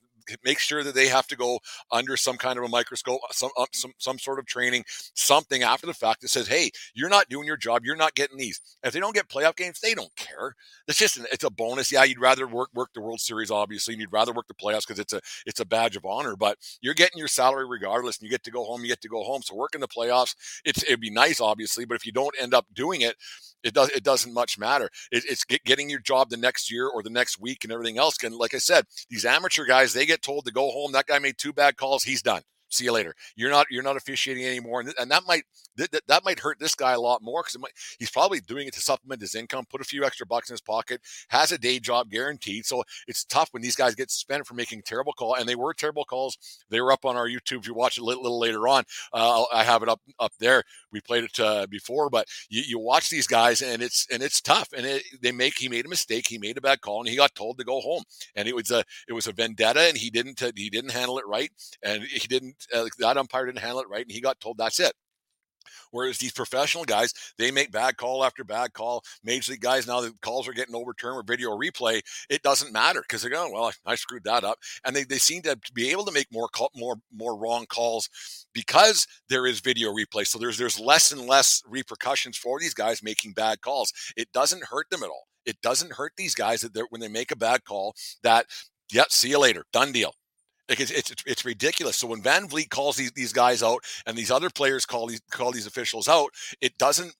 make 0.45 0.59
sure 0.59 0.83
that 0.83 0.95
they 0.95 1.09
have 1.09 1.27
to 1.29 1.37
go 1.37 1.61
under 1.91 2.17
some 2.17 2.37
kind 2.37 2.59
of 2.59 2.65
a 2.65 2.69
microscope, 2.69 3.21
some 3.31 3.51
uh, 3.57 3.67
some 3.73 3.93
some 3.99 4.19
sort 4.19 4.39
of 4.39 4.47
training, 4.47 4.85
something 5.15 5.63
after 5.63 5.87
the 5.87 5.95
fact 5.95 6.21
that 6.21 6.29
says, 6.29 6.49
"Hey, 6.49 6.71
you're 6.95 7.09
not 7.09 7.29
doing 7.29 7.47
your 7.47 7.57
job. 7.57 7.85
You're 7.85 7.97
not 7.97 8.15
getting 8.15 8.39
these." 8.39 8.61
If 8.83 8.93
they 8.93 9.01
don't 9.01 9.15
get 9.15 9.29
playoff 9.29 9.57
games, 9.57 9.81
they 9.81 9.95
don't 9.95 10.15
care. 10.17 10.55
It's 10.89 10.99
just 10.99 11.17
an, 11.17 11.27
it's 11.33 11.45
a 11.45 11.51
bonus. 11.51 11.93
Yeah, 11.93 12.05
you'd 12.05 12.21
rather 12.21 12.47
work 12.47 12.71
work 12.75 12.91
the 12.95 13.01
World 13.01 13.21
Series, 13.21 13.51
obviously, 13.51 13.95
and 13.95 14.01
you'd 14.01 14.13
rather 14.13 14.33
work 14.33 14.49
the 14.49 14.55
playoffs 14.55 14.87
because 14.87 14.99
it's 14.99 15.13
a 15.13 15.21
it's 15.47 15.61
a 15.61 15.67
badge 15.67 15.97
of 15.97 16.05
honor. 16.05 16.37
But 16.37 16.59
you're 16.81 16.95
getting 16.95 17.19
your 17.19 17.29
salary 17.29 17.67
regardless, 17.69 18.19
and 18.19 18.25
you 18.25 18.31
get 18.31 18.45
to 18.45 18.51
go 18.51 18.65
home. 18.65 18.83
You 18.83 18.89
get 18.89 19.01
to 19.03 19.09
go 19.09 19.23
home. 19.23 19.43
So 19.43 19.55
working 19.55 19.81
the 19.81 19.89
playoffs, 19.89 20.35
it's 20.65 20.83
it'd 20.85 21.01
be 21.01 21.11
nice, 21.11 21.41
obviously. 21.41 21.85
But 21.85 21.97
if 21.97 22.07
you 22.07 22.13
don't 22.13 22.35
end 22.41 22.55
up 22.55 22.67
doing 22.75 23.03
it, 23.03 23.17
it 23.63 23.75
does 23.75 23.91
it 23.91 24.05
doesn't 24.05 24.33
much 24.33 24.59
matter. 24.59 24.89
It, 25.11 25.25
it's 25.29 25.45
get, 25.45 25.65
getting 25.65 25.91
your 25.91 26.01
job 26.01 26.31
the 26.31 26.37
next 26.37 26.71
year 26.71 26.89
or 26.89 27.03
the 27.03 27.11
next 27.11 27.41
week 27.41 27.65
and 27.65 27.73
everything 27.73 27.99
else. 27.99 28.17
And 28.23 28.35
like 28.35 28.55
I 28.55 28.59
said, 28.59 28.87
these 29.09 29.25
amateur 29.25 29.65
guys 29.65 29.93
they 29.93 30.07
get 30.11 30.23
told 30.23 30.45
to 30.45 30.53
go 30.53 30.71
home. 30.71 30.93
That 30.93 31.07
guy 31.07 31.21
made 31.21 31.39
two 31.39 31.53
bad 31.53 31.77
calls. 31.77 32.03
He's 32.03 32.23
done 32.23 32.43
see 32.71 32.85
you 32.85 32.93
later. 32.93 33.15
You're 33.37 33.51
not 33.51 33.67
you're 33.71 33.83
not 33.83 33.97
officiating 33.97 34.45
anymore, 34.45 34.81
and, 34.81 34.95
and 34.99 35.11
that 35.11 35.25
might 35.27 35.45
that, 35.77 36.03
that 36.07 36.25
might 36.25 36.41
hurt 36.41 36.59
this 36.59 36.75
guy 36.75 36.93
a 36.93 37.01
lot 37.01 37.23
more 37.23 37.43
because 37.43 37.57
he's 37.99 38.11
probably 38.11 38.41
doing 38.41 38.67
it 38.67 38.75
to 38.75 38.81
supplement 38.81 39.21
his 39.21 39.35
income, 39.35 39.65
put 39.71 39.81
a 39.81 39.85
few 39.85 40.05
extra 40.05 40.27
bucks 40.27 40.51
in 40.51 40.55
his 40.55 40.61
pocket, 40.61 41.01
has 41.29 41.53
a 41.53 41.59
day 41.59 41.79
job 41.79 42.11
guaranteed. 42.11 42.67
So 42.67 42.83
it's 43.07 43.25
tough 43.25 43.49
when 43.53 43.63
these 43.63 43.77
guys 43.77 43.95
get 43.95 44.11
suspended 44.11 44.47
for 44.47 44.55
making 44.55 44.83
terrible 44.83 45.13
call, 45.13 45.35
and 45.35 45.49
they 45.49 45.55
were 45.55 45.75
terrible 45.75 46.05
calls. 46.05 46.39
They 46.69 46.81
were 46.81 46.93
up 46.93 47.05
on 47.05 47.17
our 47.17 47.29
YouTube. 47.29 47.61
If 47.61 47.67
you 47.67 47.75
watch 47.75 47.99
it 47.99 48.03
a 48.03 48.05
little, 48.05 48.23
little 48.23 48.39
later 48.39 48.69
on, 48.69 48.85
uh, 49.13 49.45
I 49.53 49.65
have 49.65 49.83
it 49.83 49.89
up 49.89 50.01
up 50.19 50.33
there. 50.39 50.63
We 50.93 51.01
played 51.01 51.25
it 51.25 51.39
uh, 51.41 51.67
before, 51.69 52.11
but 52.11 52.27
you, 52.49 52.63
you 52.67 52.79
watch 52.79 53.11
these 53.11 53.27
guys, 53.27 53.63
and 53.63 53.83
it's 53.83 54.07
and 54.11 54.23
it's 54.23 54.41
tough. 54.41 54.69
And 54.77 54.87
it, 54.87 55.03
they 55.23 55.33
make 55.33 55.57
he 55.57 55.69
made 55.69 55.87
a 55.87 55.89
mistake, 55.89 56.27
he 56.29 56.39
made 56.39 56.59
a 56.59 56.61
bad 56.61 56.81
call, 56.81 57.01
and 57.01 57.09
he 57.09 57.17
got 57.17 57.35
told 57.35 57.59
to 57.59 57.65
go 57.65 57.81
home. 57.81 58.03
And 58.35 58.49
it 58.49 58.55
was 58.55 58.71
a 58.71 58.85
it 59.09 59.13
was 59.13 59.27
a 59.27 59.33
vendetta, 59.33 59.81
and 59.81 59.97
he 59.97 60.11
didn't 60.11 60.43
he 60.57 60.71
didn't 60.71 60.91
handle 60.91 61.19
it 61.19 61.27
right, 61.27 61.51
and 61.83 62.03
he 62.05 62.27
didn't 62.27 62.60
uh, 62.75 62.87
that 62.99 63.17
umpire 63.17 63.47
didn't 63.47 63.59
handle 63.59 63.81
it 63.81 63.89
right, 63.89 64.05
and 64.05 64.13
he 64.13 64.21
got 64.21 64.41
told 64.41 64.59
that's 64.59 64.81
it. 64.81 64.93
Whereas 65.91 66.19
these 66.19 66.33
professional 66.33 66.85
guys, 66.85 67.13
they 67.39 67.51
make 67.51 67.73
bad 67.73 67.97
call 67.97 68.25
after 68.25 68.45
bad 68.45 68.73
call. 68.73 69.03
Major 69.25 69.53
league 69.53 69.61
guys, 69.61 69.87
now 69.87 70.01
the 70.01 70.15
calls 70.23 70.49
are 70.49 70.53
getting 70.53 70.75
overturned 70.75 71.17
with 71.17 71.27
video 71.27 71.51
replay. 71.51 72.01
It 72.29 72.43
doesn't 72.43 72.73
matter 72.73 73.03
because 73.03 73.23
they're 73.23 73.31
going, 73.31 73.53
well, 73.53 73.73
I, 73.87 73.93
I, 73.93 73.95
screwed 73.97 74.25
that 74.25 74.45
up. 74.45 74.59
And 74.85 74.95
they, 74.95 75.05
they 75.05 75.19
seem 75.19 75.43
to 75.43 75.59
be 75.75 75.91
able 75.91 76.05
to 76.05 76.13
make 76.13 76.33
more 76.33 76.49
call, 76.49 76.71
more 76.75 76.97
more 77.13 77.37
wrong 77.37 77.67
calls 77.67 78.09
because 78.53 79.07
there 79.29 79.47
is 79.47 79.61
video 79.61 79.93
replay. 79.93 80.27
So 80.27 80.39
there's 80.39 80.59
there's 80.59 80.79
less 80.79 81.13
and 81.13 81.23
less 81.23 81.63
repercussions 81.67 82.37
for 82.37 82.59
these 82.59 82.75
guys 82.75 83.03
making 83.03 83.33
bad 83.33 83.61
calls. 83.61 83.93
It 84.17 84.33
doesn't 84.33 84.65
hurt 84.65 84.91
them 84.91 85.03
at 85.03 85.11
all. 85.11 85.27
It 85.47 85.61
doesn't 85.63 85.95
hurt 85.95 86.13
these 86.17 86.35
guys 86.35 86.61
that 86.61 86.87
when 86.91 87.01
they 87.01 87.09
make 87.09 87.33
a 87.33 87.37
bad 87.37 87.65
call 87.65 87.95
that, 88.23 88.47
yeah, 88.93 89.05
see 89.09 89.31
you 89.31 89.39
later, 89.39 89.65
done 89.73 89.91
deal. 89.93 90.15
Like 90.71 90.81
it's, 90.81 90.93
it's, 90.93 91.13
it's 91.27 91.45
ridiculous. 91.45 91.97
So 91.97 92.07
when 92.07 92.23
VanVleet 92.23 92.71
calls 92.71 92.97
these, 92.97 93.11
these 93.13 93.33
guys 93.33 93.63
out 93.63 93.85
and 94.07 94.17
these 94.17 94.31
other 94.31 94.49
players 94.49 94.87
call 94.87 95.09
these 95.09 95.21
call 95.31 95.51
these 95.51 95.67
officials 95.67 96.09
out, 96.09 96.31
it 96.61 96.79
doesn't 96.79 97.15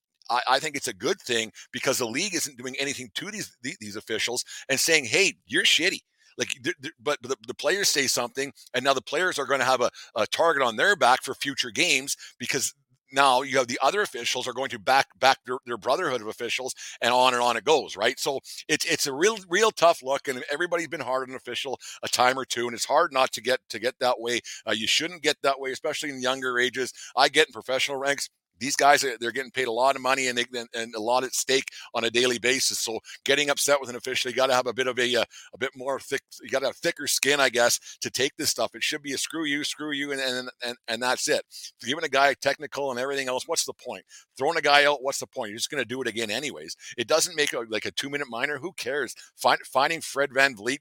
I, 0.47 0.59
think 0.59 0.77
it's 0.77 0.87
a 0.87 0.93
good 0.93 1.19
thing 1.19 1.51
because 1.73 1.97
the 1.97 2.07
league 2.07 2.33
isn't 2.33 2.57
doing 2.57 2.75
anything 2.79 3.09
to 3.15 3.29
these 3.29 3.55
these 3.61 3.97
officials 3.97 4.45
and 4.69 4.79
saying, 4.79 5.05
"Hey, 5.05 5.33
you're 5.45 5.63
shitty." 5.63 5.99
Like, 6.37 6.57
but 6.99 7.21
the, 7.21 7.35
the 7.45 7.53
players 7.53 7.89
say 7.89 8.07
something, 8.07 8.53
and 8.73 8.83
now 8.83 8.93
the 8.93 9.01
players 9.01 9.37
are 9.37 9.45
going 9.45 9.59
to 9.59 9.65
have 9.65 9.81
a, 9.81 9.91
a 10.15 10.25
target 10.25 10.63
on 10.63 10.77
their 10.77 10.95
back 10.95 11.23
for 11.23 11.33
future 11.33 11.71
games 11.71 12.15
because 12.39 12.73
now 13.11 13.41
you 13.41 13.57
have 13.57 13.67
the 13.67 13.79
other 13.81 14.01
officials 14.01 14.47
are 14.47 14.53
going 14.53 14.69
to 14.69 14.79
back 14.79 15.07
back 15.19 15.39
their, 15.45 15.57
their, 15.65 15.77
brotherhood 15.77 16.21
of 16.21 16.27
officials, 16.27 16.75
and 17.01 17.13
on 17.13 17.33
and 17.33 17.41
on 17.41 17.57
it 17.57 17.63
goes, 17.63 17.97
right? 17.97 18.19
So 18.19 18.39
it's 18.67 18.85
it's 18.85 19.07
a 19.07 19.13
real 19.13 19.37
real 19.49 19.71
tough 19.71 20.01
look, 20.03 20.27
and 20.27 20.43
everybody's 20.51 20.87
been 20.87 21.01
hard 21.01 21.23
on 21.23 21.31
an 21.31 21.35
official 21.35 21.79
a 22.03 22.07
time 22.07 22.37
or 22.37 22.45
two, 22.45 22.65
and 22.65 22.73
it's 22.75 22.85
hard 22.85 23.11
not 23.13 23.31
to 23.33 23.41
get 23.41 23.59
to 23.69 23.79
get 23.79 23.95
that 23.99 24.19
way. 24.19 24.41
Uh, 24.67 24.71
you 24.71 24.87
shouldn't 24.87 25.23
get 25.23 25.37
that 25.43 25.59
way, 25.59 25.71
especially 25.71 26.09
in 26.09 26.21
younger 26.21 26.59
ages. 26.59 26.93
I 27.15 27.29
get 27.29 27.47
in 27.47 27.53
professional 27.53 27.97
ranks 27.97 28.29
these 28.61 28.75
guys 28.75 29.03
they're 29.19 29.31
getting 29.31 29.51
paid 29.51 29.67
a 29.67 29.71
lot 29.71 29.95
of 29.95 30.01
money 30.01 30.27
and 30.27 30.37
they, 30.37 30.45
and 30.73 30.95
a 30.95 30.99
lot 30.99 31.23
at 31.23 31.33
stake 31.33 31.67
on 31.93 32.05
a 32.05 32.09
daily 32.09 32.39
basis. 32.39 32.79
So 32.79 32.99
getting 33.25 33.49
upset 33.49 33.81
with 33.81 33.89
an 33.89 33.95
official, 33.95 34.29
you 34.29 34.37
got 34.37 34.47
to 34.47 34.53
have 34.53 34.67
a 34.67 34.73
bit 34.73 34.87
of 34.87 34.97
a 34.99 35.15
uh, 35.15 35.25
a 35.53 35.57
bit 35.57 35.71
more 35.75 35.99
thick. 35.99 36.21
You 36.41 36.49
got 36.49 36.59
to 36.59 36.67
have 36.67 36.77
thicker 36.77 37.07
skin, 37.07 37.39
I 37.39 37.49
guess, 37.49 37.97
to 38.01 38.09
take 38.09 38.37
this 38.37 38.49
stuff. 38.49 38.75
It 38.75 38.83
should 38.83 39.01
be 39.01 39.13
a 39.13 39.17
screw 39.17 39.45
you, 39.45 39.63
screw 39.63 39.91
you, 39.91 40.11
and 40.11 40.21
and 40.21 40.49
and, 40.65 40.77
and 40.87 41.01
that's 41.01 41.27
it. 41.27 41.43
Giving 41.81 42.03
a 42.03 42.09
guy 42.09 42.33
technical 42.35 42.91
and 42.91 42.99
everything 42.99 43.27
else, 43.27 43.47
what's 43.47 43.65
the 43.65 43.73
point? 43.73 44.05
Throwing 44.37 44.57
a 44.57 44.61
guy 44.61 44.85
out, 44.85 45.03
what's 45.03 45.19
the 45.19 45.27
point? 45.27 45.49
You're 45.49 45.57
just 45.57 45.71
going 45.71 45.83
to 45.83 45.87
do 45.87 46.01
it 46.01 46.07
again 46.07 46.29
anyways. 46.29 46.75
It 46.97 47.07
doesn't 47.07 47.35
make 47.35 47.53
a, 47.53 47.63
like 47.69 47.85
a 47.85 47.91
two 47.91 48.09
minute 48.09 48.27
minor. 48.29 48.59
Who 48.59 48.71
cares? 48.73 49.15
Find, 49.35 49.59
finding 49.65 50.01
Fred 50.01 50.29
VanVleet 50.29 50.79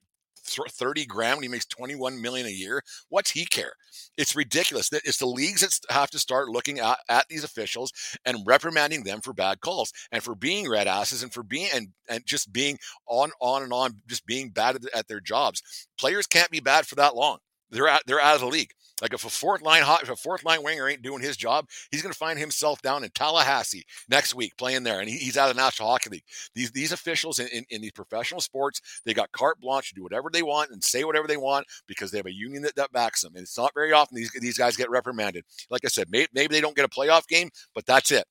30 0.51 1.07
grand 1.07 1.37
when 1.37 1.43
he 1.43 1.49
makes 1.49 1.67
21 1.67 2.21
million 2.21 2.47
a 2.47 2.51
year? 2.51 2.83
What's 3.09 3.31
he 3.31 3.45
care? 3.45 3.73
It's 4.17 4.37
ridiculous 4.37 4.91
it's 4.93 5.19
the 5.19 5.27
leagues 5.27 5.61
that 5.63 5.79
have 5.93 6.11
to 6.11 6.19
start 6.19 6.49
looking 6.49 6.79
at, 6.81 6.99
at 7.09 7.27
these 7.29 7.45
officials 7.45 7.93
and 8.25 8.47
reprimanding 8.47 9.05
them 9.05 9.21
for 9.21 9.33
bad 9.33 9.61
calls 9.61 9.93
and 10.13 10.23
for 10.23 10.35
being 10.35 10.69
red 10.69 10.87
asses 10.87 11.23
and 11.23 11.33
for 11.33 11.43
being 11.43 11.69
and, 11.75 11.89
and 12.09 12.25
just 12.27 12.53
being 12.53 12.79
on 13.07 13.31
on 13.41 13.63
and 13.63 13.73
on 13.73 13.97
just 14.07 14.27
being 14.27 14.51
bad 14.51 14.77
at, 14.77 14.83
at 14.95 15.09
their 15.09 15.21
jobs. 15.21 15.63
Players 15.99 16.27
can't 16.27 16.51
be 16.51 16.61
bad 16.61 16.87
for 16.87 16.97
that 16.97 17.17
long. 17.17 17.39
They're 17.71 17.89
out, 17.89 18.03
they're 18.07 18.21
out 18.21 18.35
of 18.35 18.41
the 18.41 18.47
league 18.49 18.73
like 19.01 19.13
if 19.13 19.25
a 19.25 19.31
fourth 19.31 19.63
line 19.63 19.83
hot, 19.83 20.03
if 20.03 20.11
a 20.11 20.17
fourth 20.17 20.45
line 20.45 20.63
winger 20.63 20.89
ain't 20.89 21.03
doing 21.03 21.23
his 21.23 21.37
job, 21.37 21.69
he's 21.91 22.03
going 22.03 22.13
to 22.13 22.19
find 22.19 22.39
himself 22.39 22.83
down 22.83 23.05
in 23.05 23.11
Tallahassee 23.11 23.85
next 24.09 24.35
week 24.35 24.57
playing 24.57 24.83
there, 24.83 25.01
and 25.01 25.09
he, 25.09 25.17
he's 25.17 25.37
out 25.37 25.51
of 25.51 25.57
the 25.57 25.63
National 25.63 25.89
Hockey 25.89 26.11
League. 26.11 26.25
These 26.55 26.71
these 26.73 26.93
officials 26.93 27.39
in, 27.39 27.49
in, 27.49 27.65
in, 27.71 27.81
these 27.81 27.93
professional 27.93 28.41
sports, 28.41 28.81
they 29.05 29.15
got 29.15 29.33
carte 29.33 29.61
blanche 29.61 29.89
to 29.89 29.95
do 29.95 30.03
whatever 30.03 30.31
they 30.33 30.43
want 30.43 30.71
and 30.71 30.83
say 30.83 31.05
whatever 31.05 31.27
they 31.27 31.37
want 31.37 31.67
because 31.87 32.11
they 32.11 32.19
have 32.19 32.27
a 32.27 32.35
union 32.35 32.63
that, 32.63 32.77
that 32.77 32.93
backs 32.93 33.23
them. 33.23 33.35
And 33.35 33.43
it's 33.43 33.59
not 33.59 33.75
very 33.75 33.93
often 33.93 34.17
these 34.17 34.31
these 34.41 34.59
guys 34.59 34.77
get 34.77 34.91
reprimanded. 34.91 35.45
Like 35.71 35.85
I 35.85 35.89
said, 35.89 36.09
maybe, 36.11 36.29
maybe 36.35 36.55
they 36.55 36.61
don't 36.61 36.77
get 36.77 36.85
a 36.85 36.89
playoff 36.89 37.27
game, 37.27 37.51
but 37.75 37.87
that's 37.87 38.13
it. 38.13 38.25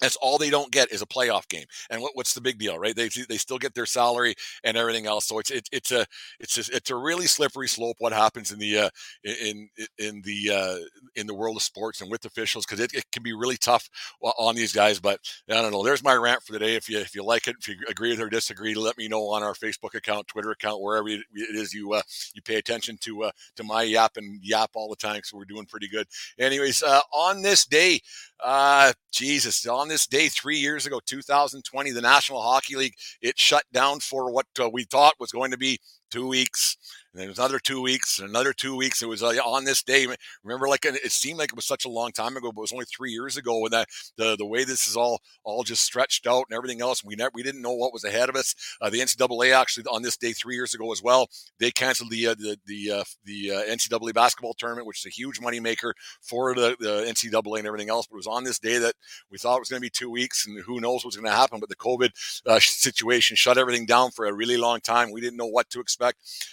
That's 0.00 0.16
all 0.16 0.38
they 0.38 0.50
don't 0.50 0.72
get 0.72 0.92
is 0.92 1.02
a 1.02 1.06
playoff 1.06 1.48
game. 1.48 1.64
And 1.90 2.02
what, 2.02 2.12
what's 2.14 2.34
the 2.34 2.40
big 2.40 2.58
deal, 2.58 2.78
right? 2.78 2.94
They, 2.94 3.08
they 3.28 3.36
still 3.36 3.58
get 3.58 3.74
their 3.74 3.86
salary 3.86 4.34
and 4.62 4.76
everything 4.76 5.06
else. 5.06 5.26
So 5.26 5.38
it's 5.38 5.50
it, 5.50 5.68
it's 5.72 5.92
a 5.92 6.06
it's 6.40 6.56
a, 6.58 6.76
it's 6.76 6.90
a 6.90 6.96
really 6.96 7.26
slippery 7.26 7.68
slope. 7.68 7.96
What 7.98 8.12
happens 8.12 8.52
in 8.52 8.58
the 8.58 8.78
uh, 8.78 8.90
in 9.24 9.68
in 9.98 10.22
the 10.22 10.50
uh, 10.52 10.78
in 11.16 11.26
the 11.26 11.34
world 11.34 11.56
of 11.56 11.62
sports 11.62 12.00
and 12.00 12.10
with 12.10 12.24
officials 12.24 12.66
because 12.66 12.80
it, 12.80 12.92
it 12.94 13.04
can 13.12 13.22
be 13.22 13.32
really 13.32 13.56
tough 13.56 13.88
on 14.22 14.54
these 14.54 14.72
guys. 14.72 15.00
But 15.00 15.20
I 15.48 15.54
don't 15.54 15.72
know. 15.72 15.84
There's 15.84 16.04
my 16.04 16.14
rant 16.14 16.42
for 16.42 16.52
the 16.52 16.58
day. 16.58 16.74
If 16.74 16.88
you 16.88 16.98
if 16.98 17.14
you 17.14 17.24
like 17.24 17.48
it, 17.48 17.56
if 17.60 17.68
you 17.68 17.76
agree 17.88 18.10
with 18.10 18.20
or 18.20 18.28
disagree, 18.28 18.74
let 18.74 18.98
me 18.98 19.08
know 19.08 19.28
on 19.28 19.42
our 19.42 19.54
Facebook 19.54 19.94
account, 19.94 20.26
Twitter 20.28 20.50
account, 20.50 20.82
wherever 20.82 21.08
it 21.08 21.22
is 21.34 21.72
you 21.72 21.92
uh, 21.92 22.02
you 22.34 22.42
pay 22.42 22.56
attention 22.56 22.98
to 23.02 23.24
uh, 23.24 23.30
to 23.56 23.64
my 23.64 23.82
yap 23.82 24.16
and 24.16 24.40
yap 24.42 24.70
all 24.74 24.88
the 24.88 24.96
time. 24.96 25.20
So 25.24 25.36
we're 25.36 25.44
doing 25.44 25.66
pretty 25.66 25.88
good. 25.88 26.06
Anyways, 26.38 26.82
uh, 26.82 27.00
on 27.12 27.42
this 27.42 27.64
day, 27.64 28.00
uh, 28.42 28.92
Jesus, 29.12 29.66
on 29.66 29.83
this 29.88 30.06
day 30.06 30.28
three 30.28 30.58
years 30.58 30.86
ago, 30.86 31.00
2020, 31.04 31.90
the 31.90 32.00
National 32.00 32.42
Hockey 32.42 32.76
League 32.76 32.94
it 33.20 33.38
shut 33.38 33.64
down 33.72 34.00
for 34.00 34.30
what 34.30 34.46
uh, 34.60 34.68
we 34.68 34.84
thought 34.84 35.14
was 35.18 35.32
going 35.32 35.50
to 35.50 35.58
be 35.58 35.78
two 36.14 36.28
weeks 36.28 36.76
and 37.14 37.22
then 37.22 37.34
another 37.36 37.60
two 37.60 37.80
weeks, 37.80 38.18
and 38.18 38.28
another 38.28 38.52
two 38.52 38.74
weeks. 38.74 39.00
It 39.00 39.06
was 39.06 39.22
uh, 39.22 39.28
on 39.44 39.64
this 39.64 39.82
day. 39.82 40.06
Remember, 40.42 40.68
like 40.68 40.84
it 40.84 41.12
seemed 41.12 41.38
like 41.38 41.50
it 41.50 41.56
was 41.56 41.64
such 41.64 41.84
a 41.84 41.88
long 41.88 42.10
time 42.10 42.36
ago, 42.36 42.50
but 42.50 42.60
it 42.60 42.62
was 42.62 42.72
only 42.72 42.86
three 42.86 43.12
years 43.12 43.36
ago. 43.36 43.60
When 43.60 43.70
that 43.70 43.88
the 44.16 44.36
the 44.36 44.46
way 44.46 44.64
this 44.64 44.88
is 44.88 44.96
all 44.96 45.20
all 45.44 45.62
just 45.62 45.84
stretched 45.84 46.26
out 46.26 46.46
and 46.50 46.56
everything 46.56 46.80
else, 46.80 47.04
we 47.04 47.14
never 47.14 47.30
we 47.32 47.44
didn't 47.44 47.62
know 47.62 47.72
what 47.72 47.92
was 47.92 48.02
ahead 48.02 48.28
of 48.28 48.34
us. 48.34 48.54
Uh, 48.80 48.90
the 48.90 48.98
NCAA 48.98 49.54
actually 49.54 49.84
on 49.84 50.02
this 50.02 50.16
day 50.16 50.32
three 50.32 50.56
years 50.56 50.74
ago 50.74 50.90
as 50.90 51.02
well, 51.02 51.28
they 51.60 51.70
canceled 51.70 52.10
the 52.10 52.26
uh, 52.26 52.34
the 52.34 52.58
the 52.66 52.90
uh, 52.90 53.04
the 53.24 53.50
uh, 53.52 53.62
NCAA 53.62 54.12
basketball 54.12 54.54
tournament, 54.54 54.86
which 54.86 54.98
is 54.98 55.06
a 55.06 55.14
huge 55.14 55.40
moneymaker 55.40 55.92
for 56.20 56.52
the, 56.54 56.76
the 56.80 57.04
NCAA 57.08 57.58
and 57.58 57.66
everything 57.66 57.90
else. 57.90 58.08
But 58.08 58.16
it 58.16 58.24
was 58.24 58.26
on 58.26 58.42
this 58.42 58.58
day 58.58 58.78
that 58.78 58.94
we 59.30 59.38
thought 59.38 59.56
it 59.56 59.60
was 59.60 59.68
going 59.68 59.80
to 59.80 59.86
be 59.86 59.90
two 59.90 60.10
weeks, 60.10 60.48
and 60.48 60.60
who 60.64 60.80
knows 60.80 61.04
what's 61.04 61.16
going 61.16 61.30
to 61.30 61.36
happen. 61.36 61.60
But 61.60 61.68
the 61.68 61.76
COVID 61.76 62.10
uh, 62.46 62.58
situation 62.58 63.36
shut 63.36 63.56
everything 63.56 63.86
down 63.86 64.10
for 64.10 64.26
a 64.26 64.32
really 64.32 64.56
long 64.56 64.80
time. 64.80 65.12
We 65.12 65.20
didn't 65.20 65.36
know 65.36 65.46
what 65.46 65.70
to 65.70 65.80
expect. 65.80 66.03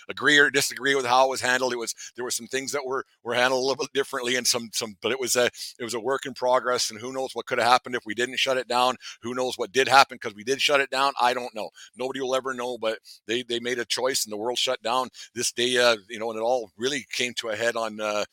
Agree 0.09 0.37
or 0.37 0.49
disagree 0.49 0.95
with 0.95 1.05
how 1.05 1.25
it 1.25 1.29
was 1.29 1.41
handled. 1.41 1.73
It 1.73 1.79
was 1.79 1.93
there 2.15 2.25
were 2.25 2.31
some 2.31 2.47
things 2.47 2.71
that 2.71 2.85
were 2.85 3.05
were 3.23 3.33
handled 3.33 3.63
a 3.63 3.65
little 3.65 3.83
bit 3.83 3.93
differently, 3.93 4.35
and 4.35 4.45
some 4.45 4.69
some, 4.73 4.95
but 5.01 5.11
it 5.11 5.19
was 5.19 5.35
a 5.35 5.45
it 5.79 5.83
was 5.83 5.93
a 5.93 5.99
work 5.99 6.25
in 6.25 6.33
progress. 6.33 6.89
And 6.89 6.99
who 6.99 7.13
knows 7.13 7.31
what 7.33 7.45
could 7.45 7.59
have 7.59 7.67
happened 7.67 7.95
if 7.95 8.05
we 8.05 8.13
didn't 8.13 8.39
shut 8.39 8.57
it 8.57 8.67
down? 8.67 8.95
Who 9.21 9.33
knows 9.33 9.57
what 9.57 9.71
did 9.71 9.87
happen 9.87 10.15
because 10.15 10.35
we 10.35 10.43
did 10.43 10.61
shut 10.61 10.81
it 10.81 10.89
down? 10.89 11.13
I 11.19 11.33
don't 11.33 11.55
know. 11.55 11.69
Nobody 11.97 12.21
will 12.21 12.35
ever 12.35 12.53
know. 12.53 12.77
But 12.77 12.99
they 13.27 13.43
they 13.43 13.59
made 13.59 13.79
a 13.79 13.85
choice, 13.85 14.25
and 14.25 14.31
the 14.31 14.37
world 14.37 14.57
shut 14.57 14.81
down 14.81 15.09
this 15.33 15.51
day. 15.51 15.77
Uh, 15.77 15.97
you 16.09 16.19
know, 16.19 16.29
and 16.31 16.39
it 16.39 16.43
all 16.43 16.71
really 16.77 17.05
came 17.11 17.33
to 17.35 17.49
a 17.49 17.55
head 17.55 17.75
on 17.75 17.99
uh, 17.99 18.25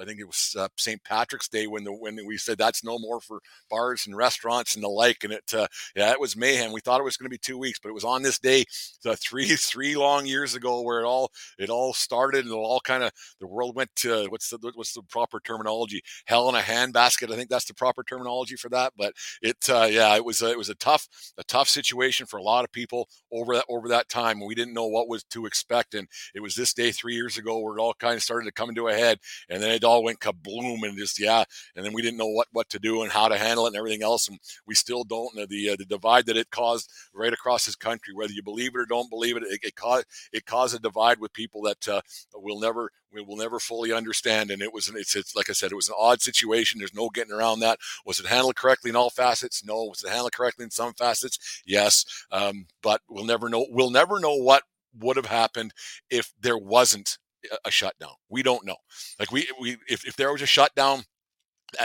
I 0.00 0.04
think 0.04 0.20
it 0.20 0.26
was 0.26 0.54
uh, 0.58 0.68
St. 0.76 1.02
Patrick's 1.04 1.48
Day 1.48 1.66
when 1.66 1.84
the 1.84 1.92
when 1.92 2.18
we 2.26 2.36
said 2.36 2.58
that's 2.58 2.84
no 2.84 2.98
more 2.98 3.20
for 3.20 3.40
bars 3.70 4.06
and 4.06 4.16
restaurants 4.16 4.74
and 4.74 4.84
the 4.84 4.88
like. 4.88 5.24
And 5.24 5.32
it 5.32 5.52
uh, 5.54 5.66
yeah, 5.94 6.12
it 6.12 6.20
was 6.20 6.36
mayhem. 6.36 6.72
We 6.72 6.80
thought 6.80 7.00
it 7.00 7.04
was 7.04 7.16
going 7.16 7.26
to 7.26 7.34
be 7.34 7.38
two 7.38 7.58
weeks, 7.58 7.78
but 7.78 7.88
it 7.88 7.94
was 7.94 8.04
on 8.04 8.22
this 8.22 8.38
day, 8.38 8.64
the 9.02 9.16
three 9.16 9.46
three 9.56 9.96
long 9.96 10.26
years 10.26 10.54
ago, 10.54 10.80
where 10.82 11.00
it 11.00 11.06
all 11.06 11.30
it 11.58 11.70
all 11.70 11.92
started 11.92 12.44
and 12.44 12.54
it 12.54 12.56
all 12.56 12.80
kind 12.80 13.02
of 13.02 13.12
the 13.40 13.46
world 13.46 13.76
went 13.76 13.94
to 13.96 14.26
what's 14.28 14.50
the 14.50 14.58
what's 14.74 14.92
the 14.92 15.02
proper 15.02 15.40
terminology? 15.40 16.02
Hell 16.26 16.48
in 16.48 16.54
a 16.54 16.60
handbasket. 16.60 17.32
I 17.32 17.36
think 17.36 17.50
that's 17.50 17.66
the 17.66 17.74
proper 17.74 18.02
terminology 18.02 18.56
for 18.56 18.68
that. 18.70 18.92
But 18.96 19.14
it 19.42 19.56
uh, 19.68 19.88
yeah, 19.90 20.14
it 20.16 20.24
was 20.24 20.42
a, 20.42 20.50
it 20.50 20.58
was 20.58 20.68
a 20.68 20.74
tough 20.74 21.08
a 21.38 21.44
tough 21.44 21.68
situation 21.68 22.26
for 22.26 22.38
a 22.38 22.42
lot 22.42 22.64
of 22.64 22.72
people 22.72 23.08
over 23.32 23.54
that 23.54 23.64
over 23.68 23.88
that 23.88 24.08
time. 24.08 24.44
We 24.44 24.54
didn't 24.54 24.74
know 24.74 24.86
what 24.86 25.08
was 25.08 25.24
to 25.24 25.46
expect, 25.46 25.94
and 25.94 26.08
it 26.34 26.40
was 26.40 26.54
this 26.54 26.74
day 26.74 26.92
three 26.92 27.14
years 27.14 27.38
ago 27.38 27.58
where 27.58 27.76
it 27.76 27.80
all 27.80 27.94
kind 27.94 28.14
of 28.14 28.22
started 28.22 28.46
to 28.46 28.52
come 28.52 28.68
into 28.68 28.88
a 28.88 28.94
head, 28.94 29.18
and 29.48 29.62
then 29.62 29.70
it 29.70 29.80
all 29.86 30.04
went 30.04 30.20
kabloom 30.20 30.82
and 30.82 30.98
just 30.98 31.18
yeah, 31.20 31.44
and 31.74 31.84
then 31.84 31.92
we 31.92 32.02
didn't 32.02 32.18
know 32.18 32.26
what 32.28 32.48
what 32.52 32.68
to 32.70 32.78
do 32.78 33.02
and 33.02 33.12
how 33.12 33.28
to 33.28 33.38
handle 33.38 33.66
it 33.66 33.68
and 33.68 33.76
everything 33.76 34.02
else, 34.02 34.28
and 34.28 34.38
we 34.66 34.74
still 34.74 35.04
don't. 35.04 35.34
know 35.34 35.46
the 35.46 35.70
uh, 35.70 35.76
the 35.76 35.86
divide 35.86 36.26
that 36.26 36.36
it 36.36 36.50
caused 36.50 36.90
right 37.14 37.32
across 37.32 37.66
this 37.66 37.76
country, 37.76 38.14
whether 38.14 38.32
you 38.32 38.42
believe 38.42 38.72
it 38.74 38.80
or 38.80 38.86
don't 38.86 39.10
believe 39.10 39.36
it, 39.36 39.44
it, 39.44 39.60
it 39.62 39.74
caused 39.76 40.06
it 40.32 40.46
caused 40.46 40.76
a 40.76 40.78
divide 40.78 41.20
with 41.20 41.32
people 41.32 41.62
that 41.62 41.88
uh, 41.88 42.00
will 42.34 42.60
never 42.60 42.90
we 43.12 43.22
will 43.22 43.36
never 43.36 43.58
fully 43.58 43.92
understand. 43.92 44.50
And 44.50 44.62
it 44.62 44.72
was 44.72 44.88
it's, 44.88 45.16
it's 45.16 45.34
like 45.34 45.50
I 45.50 45.54
said, 45.54 45.72
it 45.72 45.76
was 45.76 45.88
an 45.88 45.94
odd 45.98 46.20
situation. 46.20 46.78
There's 46.78 46.94
no 46.94 47.08
getting 47.08 47.32
around 47.32 47.60
that. 47.60 47.78
Was 48.04 48.20
it 48.20 48.26
handled 48.26 48.56
correctly 48.56 48.90
in 48.90 48.96
all 48.96 49.10
facets? 49.10 49.64
No. 49.64 49.84
Was 49.84 50.04
it 50.04 50.10
handled 50.10 50.32
correctly 50.32 50.64
in 50.64 50.70
some 50.70 50.92
facets? 50.94 51.62
Yes. 51.66 52.04
Um, 52.30 52.66
but 52.82 53.00
we'll 53.08 53.24
never 53.24 53.48
know. 53.48 53.66
We'll 53.70 53.90
never 53.90 54.20
know 54.20 54.34
what 54.34 54.62
would 54.98 55.16
have 55.16 55.26
happened 55.26 55.72
if 56.10 56.32
there 56.40 56.58
wasn't 56.58 57.18
a 57.64 57.70
shutdown. 57.70 58.14
We 58.28 58.42
don't 58.42 58.64
know. 58.66 58.76
Like 59.18 59.32
we, 59.32 59.48
we 59.60 59.78
if, 59.88 60.06
if 60.06 60.16
there 60.16 60.32
was 60.32 60.42
a 60.42 60.46
shutdown 60.46 61.04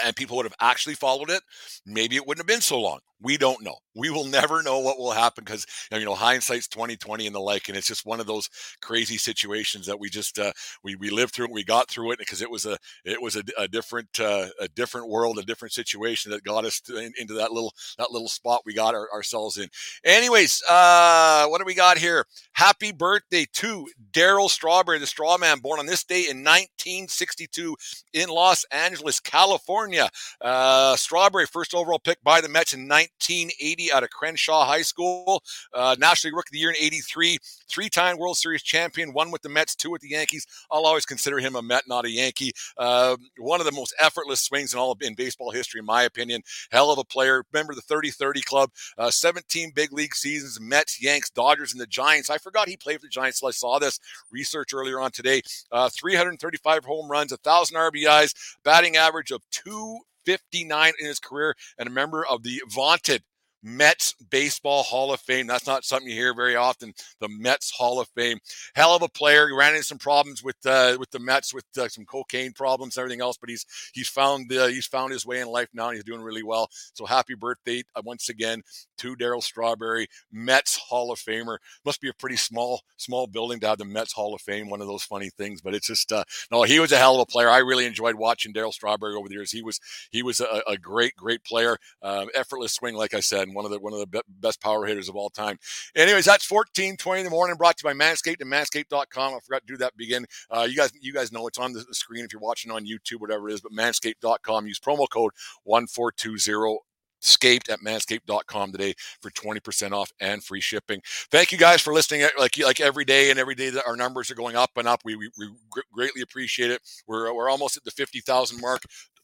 and 0.03 0.15
people 0.15 0.37
would 0.37 0.45
have 0.45 0.55
actually 0.59 0.95
followed 0.95 1.29
it, 1.29 1.41
maybe 1.85 2.15
it 2.15 2.25
wouldn't 2.25 2.41
have 2.41 2.53
been 2.53 2.61
so 2.61 2.79
long. 2.79 2.99
We 3.19 3.37
don't 3.37 3.63
know. 3.63 3.77
We 3.95 4.09
will 4.09 4.25
never 4.25 4.63
know 4.63 4.79
what 4.79 4.97
will 4.97 5.11
happen 5.11 5.43
because 5.43 5.65
you 5.91 6.05
know 6.05 6.15
hindsight's 6.15 6.67
twenty 6.67 6.95
twenty 6.95 7.25
and 7.25 7.35
the 7.35 7.39
like, 7.39 7.67
and 7.67 7.77
it's 7.77 7.87
just 7.87 8.05
one 8.05 8.19
of 8.19 8.27
those 8.27 8.49
crazy 8.81 9.17
situations 9.17 9.85
that 9.87 9.99
we 9.99 10.09
just 10.09 10.39
uh, 10.39 10.51
we 10.83 10.95
we 10.95 11.09
lived 11.09 11.33
through 11.33 11.45
it. 11.45 11.51
We 11.51 11.63
got 11.63 11.89
through 11.89 12.11
it 12.11 12.19
because 12.19 12.41
it 12.41 12.49
was 12.49 12.65
a 12.65 12.77
it 13.03 13.21
was 13.21 13.35
a, 13.35 13.43
a 13.57 13.67
different 13.67 14.19
uh, 14.19 14.47
a 14.59 14.67
different 14.69 15.09
world, 15.09 15.37
a 15.37 15.43
different 15.43 15.73
situation 15.73 16.31
that 16.31 16.43
got 16.43 16.65
us 16.65 16.79
to, 16.81 16.97
in, 16.97 17.13
into 17.17 17.33
that 17.33 17.51
little 17.51 17.73
that 17.97 18.11
little 18.11 18.27
spot 18.27 18.61
we 18.65 18.73
got 18.73 18.95
our, 18.95 19.09
ourselves 19.11 19.57
in. 19.57 19.67
Anyways, 20.03 20.63
uh, 20.69 21.47
what 21.47 21.59
do 21.59 21.65
we 21.65 21.75
got 21.75 21.97
here? 21.97 22.25
Happy 22.53 22.91
birthday 22.91 23.45
to 23.53 23.87
Darryl 24.11 24.49
Strawberry, 24.49 24.99
the 24.99 25.07
Straw 25.07 25.37
Man, 25.37 25.59
born 25.59 25.79
on 25.79 25.85
this 25.85 26.03
day 26.03 26.21
in 26.29 26.43
1962 26.43 27.75
in 28.13 28.29
Los 28.29 28.65
Angeles, 28.71 29.19
California. 29.19 30.09
Uh, 30.39 30.95
Strawberry, 30.95 31.45
first 31.45 31.73
overall 31.73 31.99
pick 31.99 32.21
by 32.23 32.41
the 32.41 32.49
Mets 32.49 32.73
in 32.73 32.87
19. 32.87 33.49
1980 33.81 33.93
out 33.93 34.03
of 34.03 34.09
Crenshaw 34.09 34.65
High 34.65 34.81
School. 34.81 35.43
Uh, 35.73 35.95
National 35.99 36.35
Rookie 36.35 36.49
of 36.49 36.53
the 36.53 36.59
Year 36.59 36.69
in 36.69 36.75
83. 36.79 37.37
Three 37.69 37.89
time 37.89 38.17
World 38.17 38.37
Series 38.37 38.61
champion, 38.61 39.13
one 39.13 39.31
with 39.31 39.41
the 39.41 39.49
Mets, 39.49 39.75
two 39.75 39.91
with 39.91 40.01
the 40.01 40.09
Yankees. 40.09 40.45
I'll 40.69 40.85
always 40.85 41.05
consider 41.05 41.39
him 41.39 41.55
a 41.55 41.61
Met, 41.61 41.83
not 41.87 42.05
a 42.05 42.09
Yankee. 42.09 42.51
Uh, 42.77 43.15
one 43.37 43.59
of 43.59 43.65
the 43.65 43.71
most 43.71 43.93
effortless 43.99 44.41
swings 44.41 44.73
in 44.73 44.79
all 44.79 44.91
of 44.91 45.01
in 45.01 45.15
baseball 45.15 45.51
history, 45.51 45.79
in 45.79 45.85
my 45.85 46.03
opinion. 46.03 46.41
Hell 46.71 46.91
of 46.91 46.99
a 46.99 47.03
player. 47.03 47.43
Remember 47.53 47.73
the 47.73 47.81
30 47.81 48.11
30 48.11 48.41
club, 48.41 48.71
uh, 48.97 49.09
17 49.09 49.71
big 49.73 49.93
league 49.93 50.15
seasons, 50.15 50.59
Mets, 50.59 51.01
Yanks, 51.01 51.29
Dodgers, 51.29 51.71
and 51.71 51.81
the 51.81 51.87
Giants. 51.87 52.29
I 52.29 52.37
forgot 52.37 52.67
he 52.67 52.77
played 52.77 52.99
for 52.99 53.05
the 53.05 53.09
Giants 53.09 53.39
until 53.39 53.49
I 53.49 53.51
saw 53.51 53.79
this 53.79 53.99
research 54.31 54.73
earlier 54.73 54.99
on 54.99 55.11
today. 55.11 55.41
Uh, 55.71 55.89
335 55.89 56.85
home 56.85 57.09
runs, 57.09 57.31
1,000 57.31 57.75
RBIs, 57.75 58.33
batting 58.63 58.97
average 58.97 59.31
of 59.31 59.41
two 59.51 59.99
59 60.25 60.93
in 60.99 61.05
his 61.05 61.19
career 61.19 61.55
and 61.77 61.87
a 61.87 61.91
member 61.91 62.25
of 62.25 62.43
the 62.43 62.61
vaunted 62.69 63.23
Mets 63.63 64.13
Baseball 64.29 64.83
Hall 64.83 65.13
of 65.13 65.19
Fame. 65.19 65.47
That's 65.47 65.67
not 65.67 65.85
something 65.85 66.09
you 66.09 66.15
hear 66.15 66.33
very 66.33 66.55
often. 66.55 66.93
The 67.19 67.29
Mets 67.29 67.71
Hall 67.71 67.99
of 67.99 68.07
Fame. 68.09 68.39
Hell 68.75 68.95
of 68.95 69.01
a 69.01 69.09
player. 69.09 69.47
He 69.47 69.55
ran 69.55 69.73
into 69.73 69.83
some 69.83 69.97
problems 69.97 70.43
with 70.43 70.57
uh, 70.65 70.97
with 70.99 71.11
the 71.11 71.19
Mets 71.19 71.53
with 71.53 71.65
uh, 71.77 71.87
some 71.87 72.05
cocaine 72.05 72.53
problems 72.53 72.97
and 72.97 73.01
everything 73.01 73.21
else, 73.21 73.37
but 73.37 73.49
he's 73.49 73.65
he's 73.93 74.09
found 74.09 74.49
the, 74.49 74.69
he's 74.69 74.87
found 74.87 75.11
his 75.11 75.25
way 75.25 75.39
in 75.39 75.47
life 75.47 75.69
now. 75.73 75.87
and 75.89 75.95
He's 75.95 76.03
doing 76.03 76.21
really 76.21 76.43
well. 76.43 76.69
So 76.93 77.05
happy 77.05 77.35
birthday 77.35 77.83
uh, 77.95 78.01
once 78.03 78.29
again 78.29 78.61
to 78.97 79.15
Darryl 79.15 79.43
Strawberry, 79.43 80.07
Mets 80.31 80.77
Hall 80.77 81.11
of 81.11 81.19
Famer. 81.19 81.57
Must 81.85 82.01
be 82.01 82.09
a 82.09 82.13
pretty 82.13 82.37
small 82.37 82.81
small 82.97 83.27
building 83.27 83.59
to 83.61 83.67
have 83.67 83.77
the 83.77 83.85
Mets 83.85 84.13
Hall 84.13 84.33
of 84.33 84.41
Fame. 84.41 84.69
One 84.69 84.81
of 84.81 84.87
those 84.87 85.03
funny 85.03 85.29
things, 85.29 85.61
but 85.61 85.73
it's 85.75 85.87
just 85.87 86.11
uh, 86.11 86.23
no. 86.51 86.63
He 86.63 86.79
was 86.79 86.91
a 86.91 86.97
hell 86.97 87.15
of 87.15 87.21
a 87.21 87.25
player. 87.25 87.49
I 87.49 87.59
really 87.59 87.85
enjoyed 87.85 88.15
watching 88.15 88.53
Darryl 88.53 88.73
Strawberry 88.73 89.15
over 89.15 89.27
the 89.27 89.35
years. 89.35 89.51
He 89.51 89.61
was 89.61 89.79
he 90.11 90.23
was 90.23 90.39
a, 90.39 90.61
a 90.67 90.77
great 90.77 91.15
great 91.15 91.43
player. 91.43 91.77
Um, 92.01 92.29
effortless 92.33 92.73
swing, 92.73 92.95
like 92.95 93.13
I 93.13 93.19
said, 93.19 93.49
one 93.53 93.65
of 93.65 93.71
the 93.71 93.79
one 93.79 93.93
of 93.93 93.99
the 93.99 94.23
best 94.27 94.61
power 94.61 94.85
hitters 94.85 95.09
of 95.09 95.15
all 95.15 95.29
time. 95.29 95.57
Anyways, 95.95 96.25
that's 96.25 96.45
fourteen 96.45 96.97
twenty 96.97 97.21
in 97.21 97.25
the 97.25 97.31
morning, 97.31 97.57
brought 97.57 97.77
to 97.77 97.87
you 97.87 97.93
by 97.93 98.05
Manscaped 98.05 98.41
and 98.41 98.51
Manscaped.com. 98.51 99.33
I 99.33 99.39
forgot 99.39 99.65
to 99.65 99.73
do 99.73 99.77
that 99.77 99.95
begin. 99.97 100.25
Uh, 100.49 100.67
you 100.69 100.75
guys 100.75 100.91
you 100.99 101.13
guys 101.13 101.31
know 101.31 101.47
it's 101.47 101.57
on 101.57 101.73
the 101.73 101.85
screen 101.91 102.25
if 102.25 102.33
you're 102.33 102.41
watching 102.41 102.71
on 102.71 102.85
YouTube, 102.85 103.19
whatever 103.19 103.49
it 103.49 103.53
is. 103.53 103.61
But 103.61 103.71
Manscaped.com. 103.71 104.67
Use 104.67 104.79
promo 104.79 105.07
code 105.09 105.31
one 105.63 105.87
four 105.87 106.11
two 106.11 106.37
zero 106.37 106.79
scaped 107.21 107.69
at 107.69 107.79
manscaped.com 107.79 108.71
today 108.71 108.93
for 109.21 109.29
20% 109.31 109.91
off 109.91 110.11
and 110.19 110.43
free 110.43 110.61
shipping. 110.61 111.01
Thank 111.29 111.51
you 111.51 111.57
guys 111.57 111.81
for 111.81 111.93
listening 111.93 112.27
like 112.37 112.57
like 112.57 112.81
every 112.81 113.05
day 113.05 113.29
and 113.29 113.39
every 113.39 113.55
day 113.55 113.69
that 113.69 113.87
our 113.87 113.95
numbers 113.95 114.29
are 114.31 114.35
going 114.35 114.55
up 114.55 114.71
and 114.75 114.87
up. 114.87 115.01
We, 115.05 115.15
we, 115.15 115.29
we 115.37 115.49
greatly 115.93 116.21
appreciate 116.21 116.71
it. 116.71 116.81
We're, 117.07 117.33
we're 117.33 117.49
almost 117.49 117.77
at 117.77 117.83
the 117.83 117.91
50,000 117.91 118.59
mark 118.59 118.81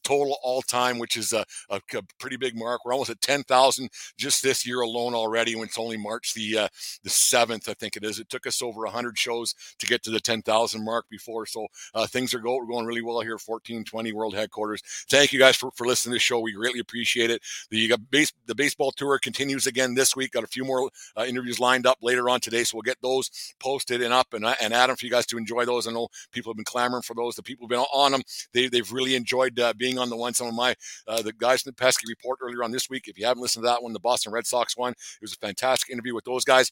total 0.07 0.37
all 0.41 0.61
time, 0.61 0.99
which 0.99 1.17
is 1.17 1.33
a, 1.33 1.43
a, 1.69 1.81
a, 1.95 2.01
pretty 2.17 2.37
big 2.37 2.55
mark. 2.55 2.85
We're 2.85 2.93
almost 2.93 3.09
at 3.09 3.19
10,000 3.21 3.89
just 4.17 4.41
this 4.41 4.65
year 4.65 4.79
alone 4.79 5.13
already. 5.13 5.55
When 5.55 5.65
it's 5.65 5.77
only 5.77 5.97
March 5.97 6.33
the 6.33 6.57
uh, 6.57 6.67
the 7.03 7.09
seventh, 7.09 7.67
I 7.67 7.73
think 7.73 7.97
it 7.97 8.05
is. 8.05 8.19
It 8.19 8.29
took 8.29 8.47
us 8.47 8.61
over 8.61 8.81
100 8.81 9.17
shows 9.17 9.53
to 9.79 9.85
get 9.85 10.03
to 10.03 10.11
the 10.11 10.19
10,000 10.19 10.85
mark 10.85 11.05
before. 11.09 11.45
So 11.45 11.67
uh, 11.93 12.07
things 12.07 12.33
are 12.33 12.39
go, 12.39 12.65
going 12.65 12.85
really 12.85 13.01
well 13.01 13.19
here. 13.19 13.33
1420 13.33 14.13
World 14.13 14.33
Headquarters. 14.33 14.81
Thank 15.09 15.33
you 15.33 15.39
guys 15.39 15.57
for, 15.57 15.71
for 15.71 15.85
listening 15.85 16.13
to 16.13 16.15
the 16.15 16.19
show. 16.19 16.39
We 16.39 16.53
greatly 16.53 16.79
appreciate 16.79 17.29
it. 17.29 17.41
The 17.69 17.93
uh, 17.93 17.97
base 18.09 18.31
the 18.45 18.55
baseball 18.55 18.91
tour 18.91 19.19
continues 19.19 19.67
again 19.67 19.93
this 19.93 20.15
week. 20.15 20.31
Got 20.31 20.43
a 20.45 20.47
few 20.47 20.63
more 20.63 20.89
uh, 21.17 21.25
interviews 21.27 21.59
lined 21.59 21.85
up 21.85 21.97
later 22.01 22.29
on 22.29 22.39
today, 22.39 22.63
so 22.63 22.77
we'll 22.77 22.83
get 22.83 23.01
those 23.01 23.29
posted 23.59 24.01
and 24.01 24.13
up 24.13 24.33
and 24.33 24.45
uh, 24.45 24.55
and 24.61 24.73
Adam 24.73 24.95
for 24.95 25.05
you 25.05 25.11
guys 25.11 25.25
to 25.27 25.37
enjoy 25.37 25.65
those. 25.65 25.87
I 25.87 25.91
know 25.91 26.07
people 26.31 26.51
have 26.51 26.57
been 26.57 26.65
clamoring 26.65 27.03
for 27.03 27.13
those. 27.13 27.35
The 27.35 27.43
people 27.43 27.65
have 27.65 27.69
been 27.69 27.79
on 27.93 28.13
them. 28.13 28.21
They 28.53 28.67
they've 28.69 28.91
really 28.91 29.15
enjoyed 29.15 29.59
uh, 29.59 29.73
on 29.97 30.09
the 30.09 30.17
one. 30.17 30.33
Some 30.33 30.47
of 30.47 30.53
my 30.53 30.75
uh, 31.07 31.21
the 31.21 31.33
guys 31.33 31.61
from 31.61 31.71
the 31.71 31.75
Pesky 31.75 32.05
report 32.07 32.39
earlier 32.41 32.63
on 32.63 32.71
this 32.71 32.89
week. 32.89 33.07
If 33.07 33.17
you 33.17 33.25
haven't 33.25 33.41
listened 33.41 33.63
to 33.63 33.69
that 33.69 33.83
one, 33.83 33.93
the 33.93 33.99
Boston 33.99 34.31
Red 34.31 34.45
Sox 34.45 34.77
one, 34.77 34.91
it 34.91 35.21
was 35.21 35.33
a 35.33 35.37
fantastic 35.37 35.89
interview 35.91 36.15
with 36.15 36.25
those 36.25 36.43
guys. 36.43 36.71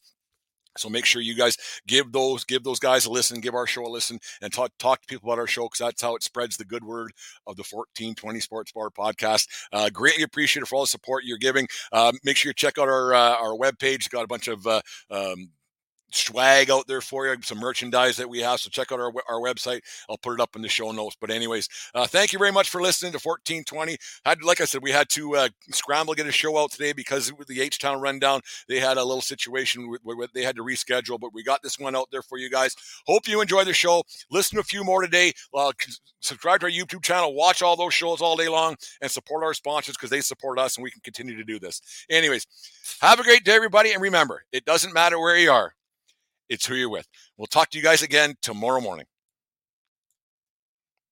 So 0.78 0.88
make 0.88 1.04
sure 1.04 1.22
you 1.22 1.34
guys 1.34 1.56
give 1.86 2.12
those 2.12 2.44
give 2.44 2.62
those 2.62 2.78
guys 2.78 3.06
a 3.06 3.10
listen, 3.10 3.40
give 3.40 3.54
our 3.54 3.66
show 3.66 3.86
a 3.86 3.88
listen, 3.88 4.18
and 4.42 4.52
talk 4.52 4.72
talk 4.78 5.00
to 5.00 5.06
people 5.06 5.30
about 5.30 5.40
our 5.40 5.46
show 5.46 5.64
because 5.64 5.78
that's 5.78 6.02
how 6.02 6.14
it 6.16 6.22
spreads 6.22 6.56
the 6.56 6.64
good 6.64 6.84
word 6.84 7.12
of 7.46 7.56
the 7.56 7.64
1420 7.70 8.40
Sports 8.40 8.72
Bar 8.72 8.90
podcast. 8.90 9.48
Uh, 9.72 9.90
greatly 9.90 10.22
appreciated 10.22 10.66
for 10.66 10.76
all 10.76 10.82
the 10.82 10.88
support 10.88 11.24
you're 11.24 11.38
giving. 11.38 11.66
Uh, 11.92 12.12
make 12.24 12.36
sure 12.36 12.50
you 12.50 12.54
check 12.54 12.78
out 12.78 12.88
our 12.88 13.14
uh, 13.14 13.36
our 13.36 13.56
webpage. 13.56 14.10
Got 14.10 14.24
a 14.24 14.28
bunch 14.28 14.48
of 14.48 14.66
uh, 14.66 14.80
um, 15.10 15.50
swag 16.10 16.70
out 16.70 16.86
there 16.86 17.00
for 17.00 17.26
you, 17.26 17.36
some 17.42 17.58
merchandise 17.58 18.16
that 18.16 18.28
we 18.28 18.40
have. 18.40 18.60
So 18.60 18.70
check 18.70 18.92
out 18.92 19.00
our, 19.00 19.12
our 19.28 19.40
website. 19.40 19.80
I'll 20.08 20.18
put 20.18 20.34
it 20.34 20.40
up 20.40 20.56
in 20.56 20.62
the 20.62 20.68
show 20.68 20.90
notes. 20.92 21.16
But 21.20 21.30
anyways, 21.30 21.68
uh, 21.94 22.06
thank 22.06 22.32
you 22.32 22.38
very 22.38 22.52
much 22.52 22.68
for 22.70 22.80
listening 22.80 23.12
to 23.12 23.18
1420. 23.18 23.96
Had, 24.24 24.42
like 24.42 24.60
I 24.60 24.64
said, 24.64 24.82
we 24.82 24.90
had 24.90 25.08
to 25.10 25.36
uh, 25.36 25.48
scramble 25.70 26.14
to 26.14 26.16
get 26.16 26.28
a 26.28 26.32
show 26.32 26.58
out 26.58 26.70
today 26.70 26.92
because 26.92 27.32
with 27.32 27.48
the 27.48 27.60
H 27.60 27.78
Town 27.78 28.00
rundown, 28.00 28.40
they 28.68 28.80
had 28.80 28.96
a 28.96 29.04
little 29.04 29.20
situation 29.20 29.94
where 30.02 30.28
they 30.34 30.42
had 30.42 30.56
to 30.56 30.62
reschedule, 30.62 31.18
but 31.18 31.32
we 31.32 31.42
got 31.42 31.62
this 31.62 31.78
one 31.78 31.96
out 31.96 32.08
there 32.10 32.22
for 32.22 32.38
you 32.38 32.50
guys. 32.50 32.74
Hope 33.06 33.28
you 33.28 33.40
enjoy 33.40 33.64
the 33.64 33.74
show. 33.74 34.02
Listen 34.30 34.56
to 34.56 34.60
a 34.60 34.64
few 34.64 34.84
more 34.84 35.02
today. 35.02 35.32
Uh, 35.54 35.72
subscribe 36.20 36.60
to 36.60 36.66
our 36.66 36.72
YouTube 36.72 37.02
channel. 37.02 37.34
Watch 37.34 37.62
all 37.62 37.76
those 37.76 37.94
shows 37.94 38.20
all 38.20 38.36
day 38.36 38.48
long 38.48 38.76
and 39.00 39.10
support 39.10 39.44
our 39.44 39.54
sponsors 39.54 39.96
because 39.96 40.10
they 40.10 40.20
support 40.20 40.58
us 40.58 40.76
and 40.76 40.84
we 40.84 40.90
can 40.90 41.00
continue 41.02 41.36
to 41.36 41.44
do 41.44 41.58
this. 41.58 41.80
Anyways, 42.10 42.46
have 43.00 43.20
a 43.20 43.24
great 43.24 43.44
day, 43.44 43.54
everybody. 43.54 43.92
And 43.92 44.02
remember, 44.02 44.44
it 44.52 44.64
doesn't 44.64 44.94
matter 44.94 45.18
where 45.18 45.36
you 45.36 45.50
are 45.50 45.74
it's 46.48 46.66
who 46.66 46.74
you're 46.74 46.88
with. 46.90 47.06
We'll 47.36 47.46
talk 47.46 47.70
to 47.70 47.78
you 47.78 47.84
guys 47.84 48.02
again 48.02 48.34
tomorrow 48.42 48.80
morning. 48.80 49.06